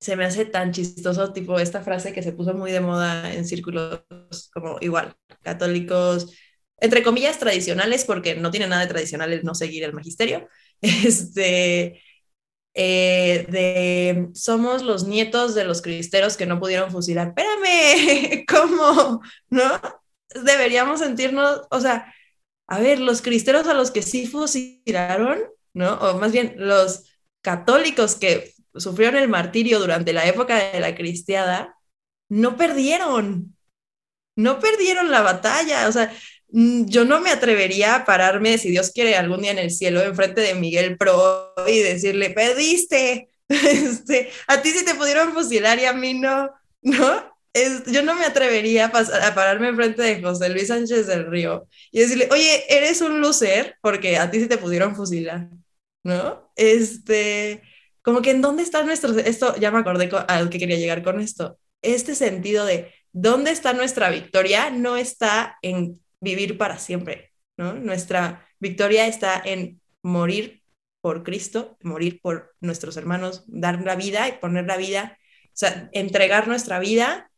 [0.00, 3.44] Se me hace tan chistoso, tipo, esta frase que se puso muy de moda en
[3.46, 4.04] círculos
[4.52, 6.32] como igual, católicos,
[6.78, 10.48] entre comillas, tradicionales, porque no tiene nada de tradicional el no seguir el magisterio,
[10.80, 12.00] este,
[12.80, 17.28] eh, de somos los nietos de los cristeros que no pudieron fusilar.
[17.28, 19.20] Espérame, ¿cómo?
[19.50, 19.80] ¿No?
[20.34, 22.14] deberíamos sentirnos, o sea,
[22.66, 25.40] a ver, los cristeros a los que sí fusilaron,
[25.72, 25.94] ¿no?
[25.94, 27.04] O más bien los
[27.40, 31.76] católicos que sufrieron el martirio durante la época de la cristiada,
[32.28, 33.56] no perdieron,
[34.36, 36.12] no perdieron la batalla, o sea,
[36.50, 40.40] yo no me atrevería a pararme, si Dios quiere, algún día en el cielo, enfrente
[40.40, 45.92] de Miguel Pro y decirle, perdiste, este, a ti sí te pudieron fusilar y a
[45.92, 46.50] mí no,
[46.82, 47.38] ¿no?
[47.86, 52.00] yo no me atrevería a, a pararme enfrente de José Luis Sánchez del Río y
[52.00, 55.48] decirle, oye, eres un loser porque a ti sí te pudieron fusilar,
[56.04, 56.52] ¿no?
[56.54, 57.62] Este,
[58.02, 61.20] como que en dónde está nuestro, esto ya me acordé al que quería llegar con
[61.20, 67.74] esto, este sentido de dónde está nuestra victoria no está en vivir para siempre, ¿no?
[67.74, 70.62] Nuestra victoria está en morir
[71.00, 75.88] por Cristo, morir por nuestros hermanos, dar la vida y poner la vida, o sea,
[75.92, 77.30] entregar nuestra vida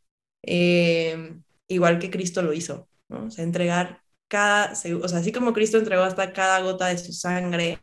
[0.43, 1.35] eh,
[1.67, 3.25] igual que Cristo lo hizo, ¿no?
[3.25, 7.13] O sea, entregar cada, o sea, así como Cristo entregó hasta cada gota de su
[7.13, 7.79] sangre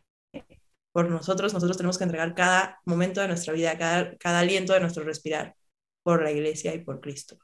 [0.91, 4.79] por nosotros, nosotros tenemos que entregar cada momento de nuestra vida, cada, cada aliento de
[4.81, 5.55] nuestro respirar
[6.03, 7.37] por la iglesia y por Cristo.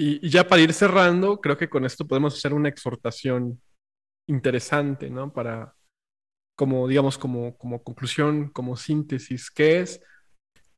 [0.00, 3.60] Y, ya para ir cerrando, creo que con esto podemos hacer una exhortación
[4.28, 5.32] interesante, ¿no?
[5.32, 5.74] Para,
[6.56, 10.00] como digamos, como, como conclusión, como síntesis, que es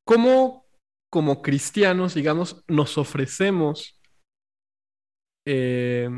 [0.06, 0.64] cómo
[1.12, 4.00] como cristianos, digamos, nos ofrecemos
[5.46, 6.08] eh,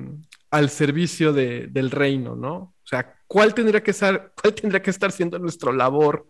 [0.53, 2.55] al servicio del reino, ¿no?
[2.57, 6.29] O sea, ¿cuál tendría que estar, cuál tendría que estar siendo nuestra labor,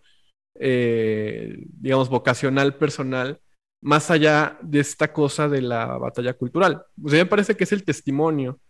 [0.55, 3.43] eh, digamos, vocacional, personal,
[3.83, 6.85] más allá de esta cosa de la batalla cultural?
[7.03, 8.61] O sea, me parece que es el testimonio,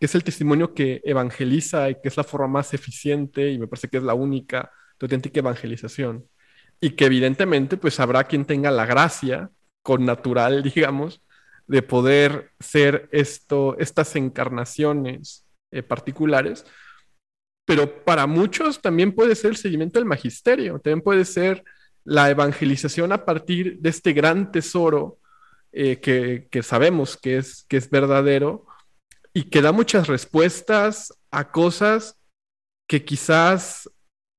[0.00, 3.68] que es el testimonio que evangeliza y que es la forma más eficiente y me
[3.68, 6.26] parece que es la única de auténtica evangelización
[6.80, 9.50] y que evidentemente pues habrá quien tenga la gracia
[9.82, 11.22] con natural, digamos,
[11.66, 16.66] de poder ser esto, estas encarnaciones eh, particulares,
[17.64, 21.64] pero para muchos también puede ser el seguimiento del magisterio, también puede ser
[22.04, 25.18] la evangelización a partir de este gran tesoro
[25.72, 28.66] eh, que, que, sabemos que es, que es verdadero
[29.32, 32.20] y que da muchas respuestas a cosas
[32.86, 33.90] que quizás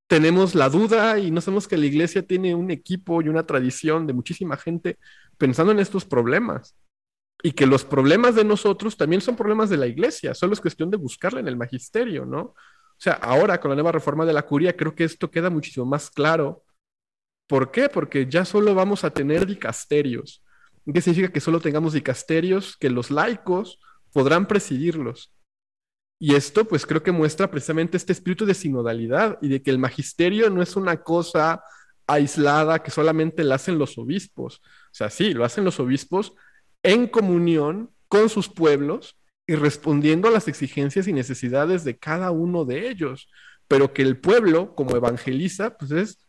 [0.07, 4.05] tenemos la duda y no sabemos que la iglesia tiene un equipo y una tradición
[4.05, 4.97] de muchísima gente
[5.37, 6.75] pensando en estos problemas.
[7.43, 10.89] Y que los problemas de nosotros también son problemas de la iglesia, solo es cuestión
[10.89, 12.39] de buscarla en el magisterio, ¿no?
[12.97, 15.85] O sea, ahora con la nueva reforma de la curia creo que esto queda muchísimo
[15.85, 16.63] más claro.
[17.47, 17.89] ¿Por qué?
[17.89, 20.43] Porque ya solo vamos a tener dicasterios.
[20.91, 22.77] ¿Qué significa que solo tengamos dicasterios?
[22.77, 23.79] Que los laicos
[24.11, 25.31] podrán presidirlos.
[26.19, 29.79] Y esto pues creo que muestra precisamente este espíritu de sinodalidad y de que el
[29.79, 31.63] magisterio no es una cosa
[32.07, 34.57] aislada que solamente la hacen los obispos.
[34.57, 36.33] O sea, sí, lo hacen los obispos
[36.83, 39.17] en comunión con sus pueblos
[39.47, 43.29] y respondiendo a las exigencias y necesidades de cada uno de ellos,
[43.67, 46.24] pero que el pueblo, como evangeliza, pues es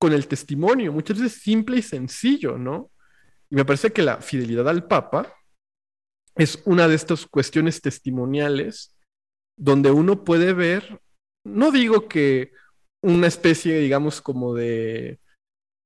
[0.00, 2.90] con el testimonio, muchas veces simple y sencillo, ¿no?
[3.50, 5.34] Y me parece que la fidelidad al Papa
[6.36, 8.96] es una de estas cuestiones testimoniales
[9.58, 11.02] donde uno puede ver,
[11.44, 12.52] no digo que
[13.02, 15.20] una especie, digamos, como de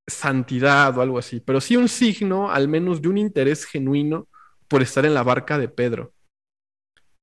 [0.06, 4.28] santidad o algo así, pero sí un signo, al menos, de un interés genuino
[4.68, 6.14] por estar en la barca de Pedro.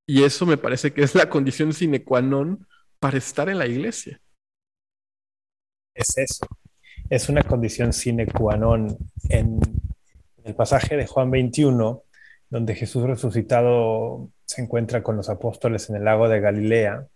[0.06, 2.68] Y eso me parece que es la condición sine qua non
[3.00, 4.20] para estar en la iglesia.
[5.96, 6.46] Es eso.
[7.10, 8.98] Es una condición sine qua non.
[9.30, 9.60] En
[10.44, 12.04] el pasaje de Juan 21,
[12.50, 17.08] donde Jesús resucitado se encuentra con los apóstoles en el lago de Galilea,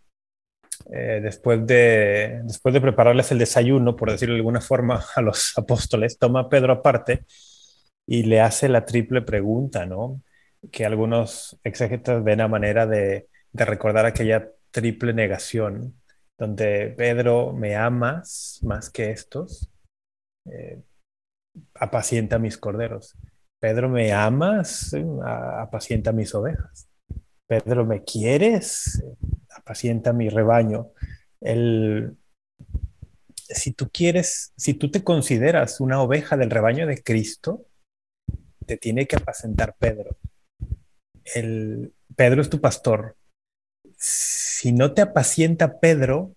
[0.91, 5.53] eh, después, de, después de prepararles el desayuno, por decirlo de alguna forma, a los
[5.57, 7.25] apóstoles, toma a Pedro aparte
[8.05, 10.21] y le hace la triple pregunta, ¿no?
[10.71, 15.95] Que algunos exégetas ven a manera de, de recordar aquella triple negación,
[16.37, 19.69] donde Pedro, ¿me amas más que estos?
[20.45, 20.81] Eh,
[21.75, 23.15] apacienta mis corderos.
[23.59, 24.95] Pedro, ¿me amas?
[25.23, 26.87] Apacienta mis ovejas.
[27.47, 29.03] Pedro, ¿me quieres?
[29.49, 30.91] Apacienta mi rebaño.
[31.41, 32.17] El,
[33.35, 37.65] si tú quieres, si tú te consideras una oveja del rebaño de Cristo,
[38.65, 40.17] te tiene que apacentar Pedro.
[41.33, 43.15] El, Pedro es tu pastor.
[43.97, 46.35] Si no te apacienta Pedro,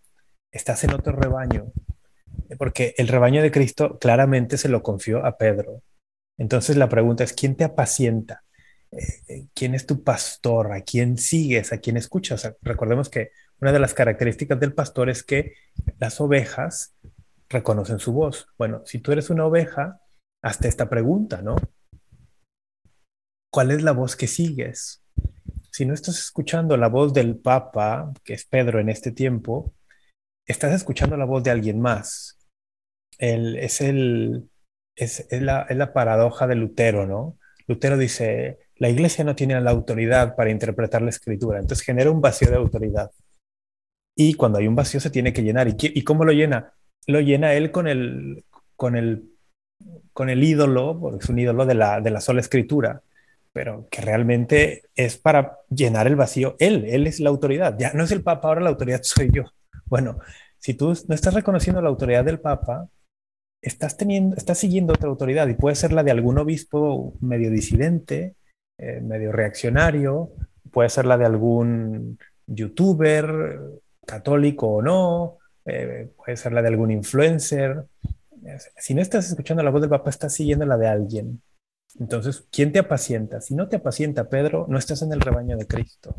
[0.52, 1.72] estás en otro rebaño,
[2.57, 5.82] porque el rebaño de Cristo claramente se lo confió a Pedro.
[6.38, 8.44] Entonces la pregunta es, ¿quién te apacienta?
[8.90, 12.55] Eh, quién es tu pastor, a quién sigues, a quién escuchas.
[12.62, 13.30] recordemos que
[13.61, 15.55] una de las características del pastor es que
[15.99, 16.94] las ovejas
[17.49, 18.46] reconocen su voz.
[18.57, 20.01] Bueno, si tú eres una oveja,
[20.42, 21.57] hazte esta pregunta, ¿no?
[23.51, 25.03] ¿Cuál es la voz que sigues?
[25.78, 29.74] si no estás escuchando la voz del Papa, que es Pedro en este tiempo,
[30.44, 32.38] estás escuchando la voz de alguien más.
[33.18, 34.48] Es, el,
[34.96, 37.36] es, la, es la paradoja de Lutero, ¿no?
[37.66, 42.20] Lutero dice, la iglesia no tiene la autoridad para interpretar la escritura, entonces genera un
[42.20, 43.10] vacío de autoridad.
[44.16, 45.68] Y cuando hay un vacío se tiene que llenar.
[45.68, 46.72] ¿Y, y cómo lo llena?
[47.06, 48.44] Lo llena él con el,
[48.74, 49.30] con el,
[50.12, 53.02] con el ídolo, porque es un ídolo de la, de la sola escritura,
[53.52, 56.56] pero que realmente es para llenar el vacío.
[56.58, 57.76] Él, él es la autoridad.
[57.78, 59.44] Ya no es el Papa, ahora la autoridad soy yo.
[59.86, 60.18] Bueno,
[60.58, 62.88] si tú no estás reconociendo la autoridad del Papa,
[63.62, 68.36] estás, teniendo, estás siguiendo otra autoridad y puede ser la de algún obispo medio disidente,
[68.78, 70.30] eh, medio reaccionario,
[70.70, 73.61] puede ser la de algún youtuber,
[74.06, 77.84] católico o no, eh, puede ser la de algún influencer.
[78.78, 81.42] Si no estás escuchando la voz del Papa, estás siguiendo la de alguien.
[81.98, 83.40] Entonces, ¿quién te apacienta?
[83.40, 86.16] Si no te apacienta Pedro, no estás en el rebaño de Cristo.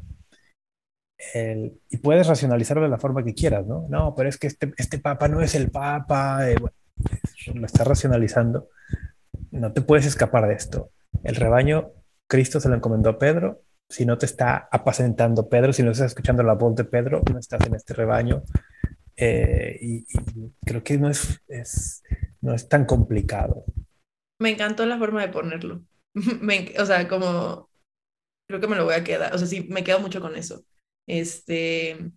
[1.90, 3.88] y puedes racionalizarlo de la forma que quieras, ¿no?
[3.90, 6.50] No, pero es que este, este Papa no es el Papa.
[6.50, 6.56] Eh,
[7.48, 8.70] lo estás racionalizando.
[9.52, 10.92] No te puedes escapar de esto.
[11.24, 11.92] El rebaño,
[12.28, 13.64] Cristo se lo encomendó a Pedro.
[13.90, 17.40] Si no te está apacentando Pedro, si no estás escuchando la voz de Pedro, no
[17.40, 18.44] estás en este rebaño.
[19.16, 20.06] Eh, y,
[20.66, 21.42] creo que no es,
[22.42, 23.66] no es tan complicado.
[24.40, 25.84] Me encantó la forma de ponerlo.
[26.80, 27.70] o sea, como
[28.48, 29.34] creo que me lo voy a quedar.
[29.34, 30.64] O sea, sí, me quedo mucho con eso.
[31.08, 32.12] Este,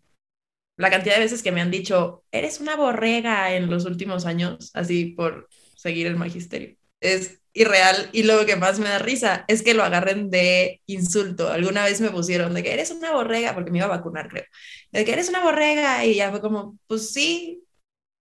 [0.77, 4.71] la cantidad de veces que me han dicho, eres una borrega en los últimos años,
[4.75, 6.77] así por seguir el magisterio.
[7.01, 11.51] Es irreal y lo que más me da risa es que lo agarren de insulto.
[11.51, 14.45] Alguna vez me pusieron de que eres una borrega, porque me iba a vacunar, creo.
[14.91, 17.65] De que eres una borrega y ya fue como, pues sí,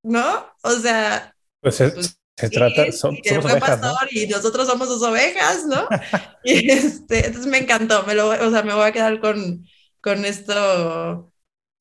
[0.04, 0.48] ¿no?
[0.64, 1.34] O sea...
[1.62, 5.88] Pues, pues se trata, son, somos pastor y nosotros somos sus ovejas, ¿no?
[6.44, 9.64] y este, entonces me encantó, me lo, o sea, me voy a quedar con,
[10.02, 11.31] con esto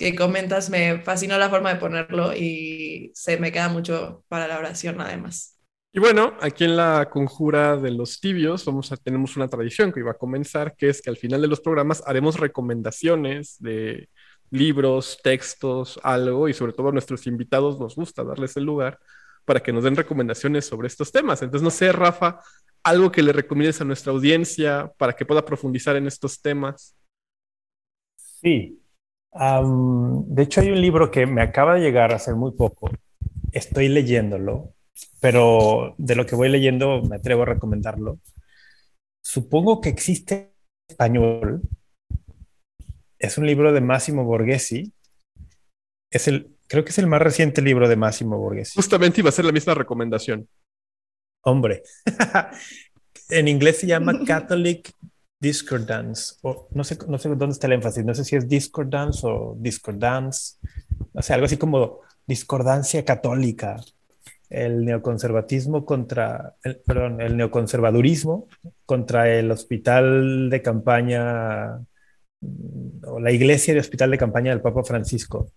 [0.01, 4.59] que comentas, me fascinó la forma de ponerlo y se me queda mucho para la
[4.59, 5.59] oración además.
[5.93, 10.01] Y bueno, aquí en la conjura de los tibios vamos a, tenemos una tradición que
[10.01, 14.09] iba a comenzar, que es que al final de los programas haremos recomendaciones de
[14.49, 18.99] libros, textos, algo, y sobre todo a nuestros invitados nos gusta darles el lugar
[19.45, 21.43] para que nos den recomendaciones sobre estos temas.
[21.43, 22.41] Entonces, no sé, Rafa,
[22.83, 26.97] algo que le recomiendes a nuestra audiencia para que pueda profundizar en estos temas.
[28.17, 28.81] Sí,
[29.33, 32.91] de hecho, hay un libro que me acaba de llegar hace muy poco.
[33.53, 34.75] Estoy leyéndolo,
[35.21, 38.19] pero de lo que voy leyendo me atrevo a recomendarlo.
[39.23, 40.53] Supongo que existe en
[40.89, 41.63] español.
[43.19, 44.93] Es un libro de Massimo Borghesi.
[46.11, 48.73] Es el, creo que es el más reciente libro de Massimo Borghesi.
[48.75, 50.49] Justamente iba a ser la misma recomendación.
[51.43, 51.83] Hombre,
[53.29, 54.93] en inglés se llama Catholic
[55.41, 59.21] discordance, o no sé, no sé dónde está el énfasis, no sé si es discordance
[59.25, 60.57] o discordance,
[61.15, 63.81] o sea, algo así como discordancia católica,
[64.51, 68.49] el neoconservatismo contra, el, perdón, el neoconservadurismo
[68.85, 71.81] contra el hospital de campaña
[73.05, 75.53] o la iglesia de hospital de campaña del Papa Francisco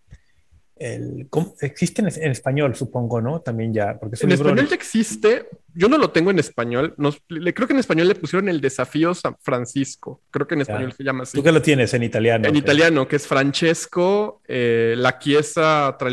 [0.75, 3.41] existe en, español, supongo, ¿no?
[3.41, 3.97] También ya.
[3.99, 5.47] Porque en español ya existe.
[5.73, 6.95] Yo no lo tengo en español.
[7.29, 10.21] le, creo que en español le pusieron el desafío San Francisco.
[10.31, 11.37] Creo que en español se llama así.
[11.37, 12.47] ¿Tú qué lo tienes en italiano?
[12.47, 16.09] En italiano, que es Francesco, eh, la Chiesa tra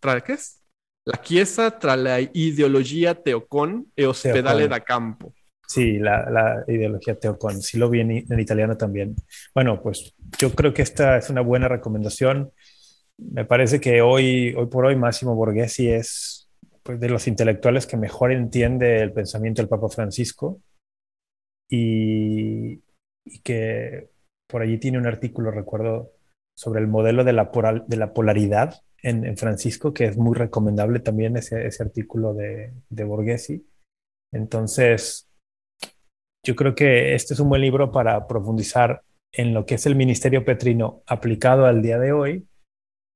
[0.00, 0.60] tra, ¿qué es?
[1.04, 5.32] La Chiesa tra la ideología teocon e ospedale da campo.
[5.66, 7.62] Sí, la, ideología teocon.
[7.62, 9.14] Sí lo vi en italiano también.
[9.54, 12.50] Bueno, pues yo creo que esta es una buena recomendación
[13.20, 16.48] me parece que hoy, hoy por hoy Máximo Borghesi es
[16.82, 20.60] pues, de los intelectuales que mejor entiende el pensamiento del Papa Francisco
[21.68, 22.82] y,
[23.44, 24.10] que
[24.48, 26.12] por allí tiene un artículo, recuerdo,
[26.56, 27.52] sobre el modelo de la,
[28.12, 33.66] polaridad en, Francisco, que es muy recomendable también ese, ese artículo de, de Borghesi.
[34.32, 35.28] Entonces,
[36.44, 39.02] yo creo que este es un buen libro para profundizar
[39.32, 42.48] en lo que es el ministerio petrino aplicado al día de hoy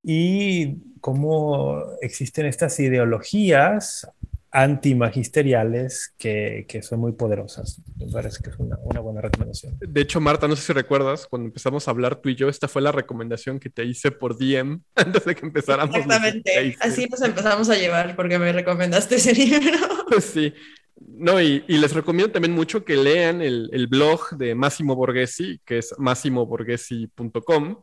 [0.04, 4.06] y cómo existen estas ideologías
[4.52, 7.80] antimagisteriales que, que son muy poderosas.
[7.98, 9.76] Me parece que es una, una, buena recomendación.
[9.80, 12.68] De hecho, Marta, no sé si recuerdas, cuando empezamos a hablar tú y yo, esta
[12.68, 15.96] fue la recomendación que te hice por DM antes de que empezáramos.
[15.96, 19.76] Exactamente, así nos empezamos a llevar porque me recomendaste ese libro.
[20.20, 20.54] sí,
[21.00, 25.60] no, y, y, les recomiendo también mucho que lean el, el blog de Massimo Borghesi,
[25.64, 27.78] que es massimoborghesi.com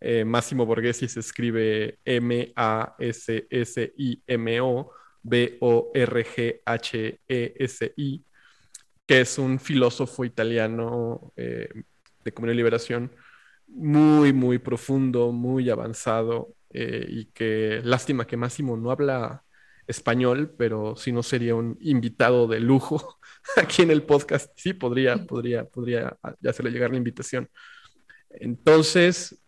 [0.00, 2.52] eh, Máximo Borghesi se escribe M-A-S-S-I-M-O,
[5.22, 5.84] B-O-R-G-H-E-S-I,
[9.06, 11.68] que es un filósofo italiano eh,
[12.24, 13.12] de Comunidad y Liberación
[13.68, 19.44] muy, muy profundo, muy avanzado eh, y que lástima que Máximo no habla
[19.86, 23.18] español, pero si no sería un invitado de lujo
[23.56, 24.52] aquí en el podcast.
[24.56, 27.48] Sí, podría, podría, podría hacerle llegar la invitación.
[28.30, 29.45] Entonces,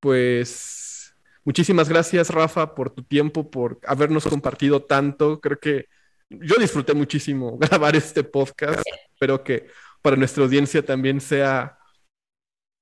[0.00, 5.40] pues muchísimas gracias, Rafa, por tu tiempo, por habernos compartido tanto.
[5.40, 5.86] Creo que
[6.28, 8.82] yo disfruté muchísimo grabar este podcast.
[9.12, 9.68] Espero que
[10.02, 11.78] para nuestra audiencia también sea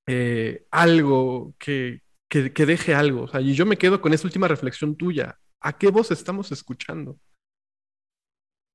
[0.07, 3.29] eh, algo que, que, deje algo.
[3.41, 5.39] y yo me quedo con esa última reflexión tuya.
[5.61, 7.19] ¿A qué voz estamos escuchando?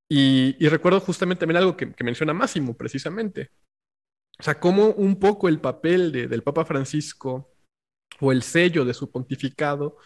[0.08, 3.50] Y, recuerdo justamente también algo que, menciona Máximo, precisamente.
[4.38, 7.53] O sea, cómo un poco el papel del Papa Francisco
[8.20, 9.96] o el sello de su pontificado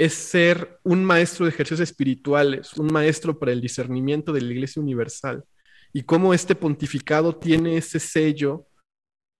[0.00, 4.80] es ser un maestro de ejercicios espirituales, un maestro para el discernimiento de la Iglesia
[4.80, 5.44] Universal.
[5.92, 8.66] Y cómo este pontificado tiene ese sello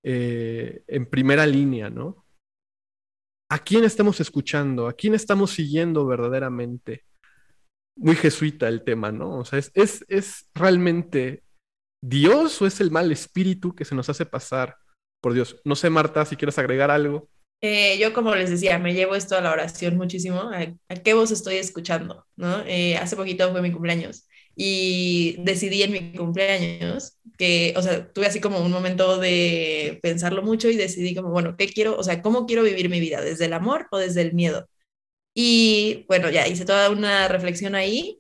[0.05, 2.27] eh, en primera línea, ¿no?
[3.51, 4.87] ¿A quién estamos escuchando?
[4.87, 7.07] ¿A quién estamos siguiendo verdaderamente?
[7.97, 9.39] Muy jesuita el tema, ¿no?
[9.39, 11.43] O sea, ¿es, es, es realmente
[12.03, 14.77] Dios o es el mal espíritu que se nos hace pasar
[15.23, 15.61] por Dios?
[15.65, 17.31] No sé, Marta, si quieres agregar algo.
[17.63, 20.51] Eh, yo, como les decía, me llevo esto a la oración muchísimo.
[20.51, 22.27] ¿A, qué voz estoy escuchando?
[22.37, 22.65] ¿no?
[22.67, 28.27] Eh, hace poquito fue mi cumpleaños y decidí en mi cumpleaños que, o sea, tuve
[28.27, 31.97] así como un momento de pensarlo mucho y decidí como, bueno, ¿qué quiero?
[31.97, 33.21] O sea, ¿cómo quiero vivir mi vida?
[33.23, 34.69] ¿Desde el amor o desde el miedo?
[35.35, 38.19] Y bueno, ya hice toda una reflexión ahí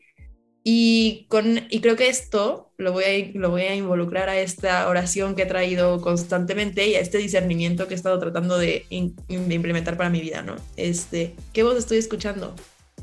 [0.64, 4.88] y, con, y creo que esto lo voy, a, lo voy a involucrar a esta
[4.88, 9.54] oración que he traído constantemente y a este discernimiento que he estado tratando de, de
[9.54, 10.56] implementar para mi vida, ¿no?
[10.76, 12.54] Este, ¿Qué voz estoy escuchando?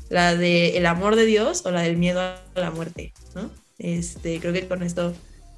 [0.08, 3.50] la de el amor de Dios o la del miedo a la muerte, ¿no?
[3.78, 5.14] Este, creo que con esto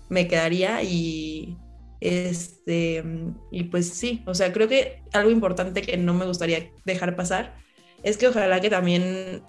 [0.08, 1.56] me quedaría y
[2.00, 3.04] este
[3.50, 7.56] y pues sí, o sea, creo que algo importante que no me gustaría dejar pasar
[8.02, 9.42] es que ojalá que también,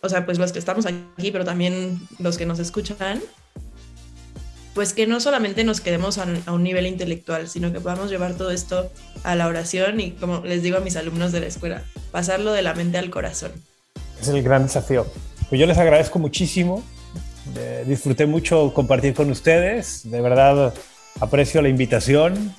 [0.00, 3.20] o sea, pues los que estamos aquí, pero también los que nos escuchan,
[4.78, 8.34] pues que no solamente nos quedemos a, a, un nivel intelectual, sino que podamos llevar
[8.34, 8.92] todo esto
[9.24, 12.62] a la oración y como les digo a mis alumnos de la escuela, pasarlo de
[12.62, 13.50] la mente al corazón
[14.20, 15.06] es el gran desafío.
[15.48, 16.82] Pues yo les agradezco muchísimo.
[17.86, 20.08] disfruté mucho compartir con ustedes.
[20.10, 20.74] De verdad
[21.20, 22.54] aprecio la invitación.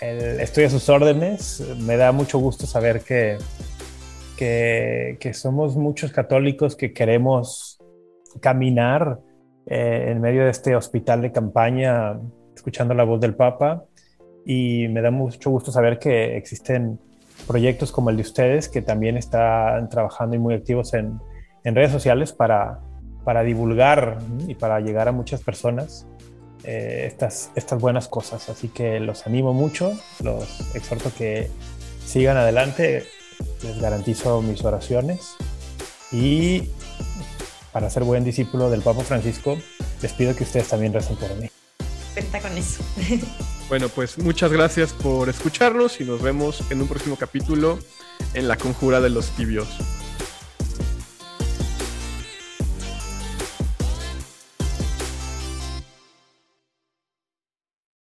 [0.00, 1.62] estoy a sus órdenes.
[1.78, 3.38] Me da mucho gusto saber que,
[4.36, 7.78] que, que somos muchos católicos que queremos
[8.40, 9.20] caminar
[9.66, 12.18] eh, en medio de este hospital de campaña,
[12.54, 13.84] escuchando la voz del Papa.
[14.44, 16.98] Y me da mucho gusto saber que existen
[17.46, 21.20] proyectos como el de ustedes, que también están trabajando y muy activos en,
[21.64, 22.80] en redes sociales para,
[23.24, 26.06] para divulgar y para llegar a muchas personas
[26.64, 28.48] eh, estas, estas buenas cosas.
[28.48, 29.92] Así que los animo mucho,
[30.22, 31.48] los exhorto que
[32.04, 33.04] sigan adelante,
[33.62, 35.36] les garantizo mis oraciones
[36.12, 36.70] y
[37.72, 39.58] para ser buen discípulo del Papa Francisco,
[40.00, 41.50] les pido que ustedes también recen por mí.
[42.14, 42.82] Cuenta con eso.
[43.68, 47.78] Bueno, pues muchas gracias por escucharnos y nos vemos en un próximo capítulo
[48.34, 49.66] en La Conjura de los Tibios.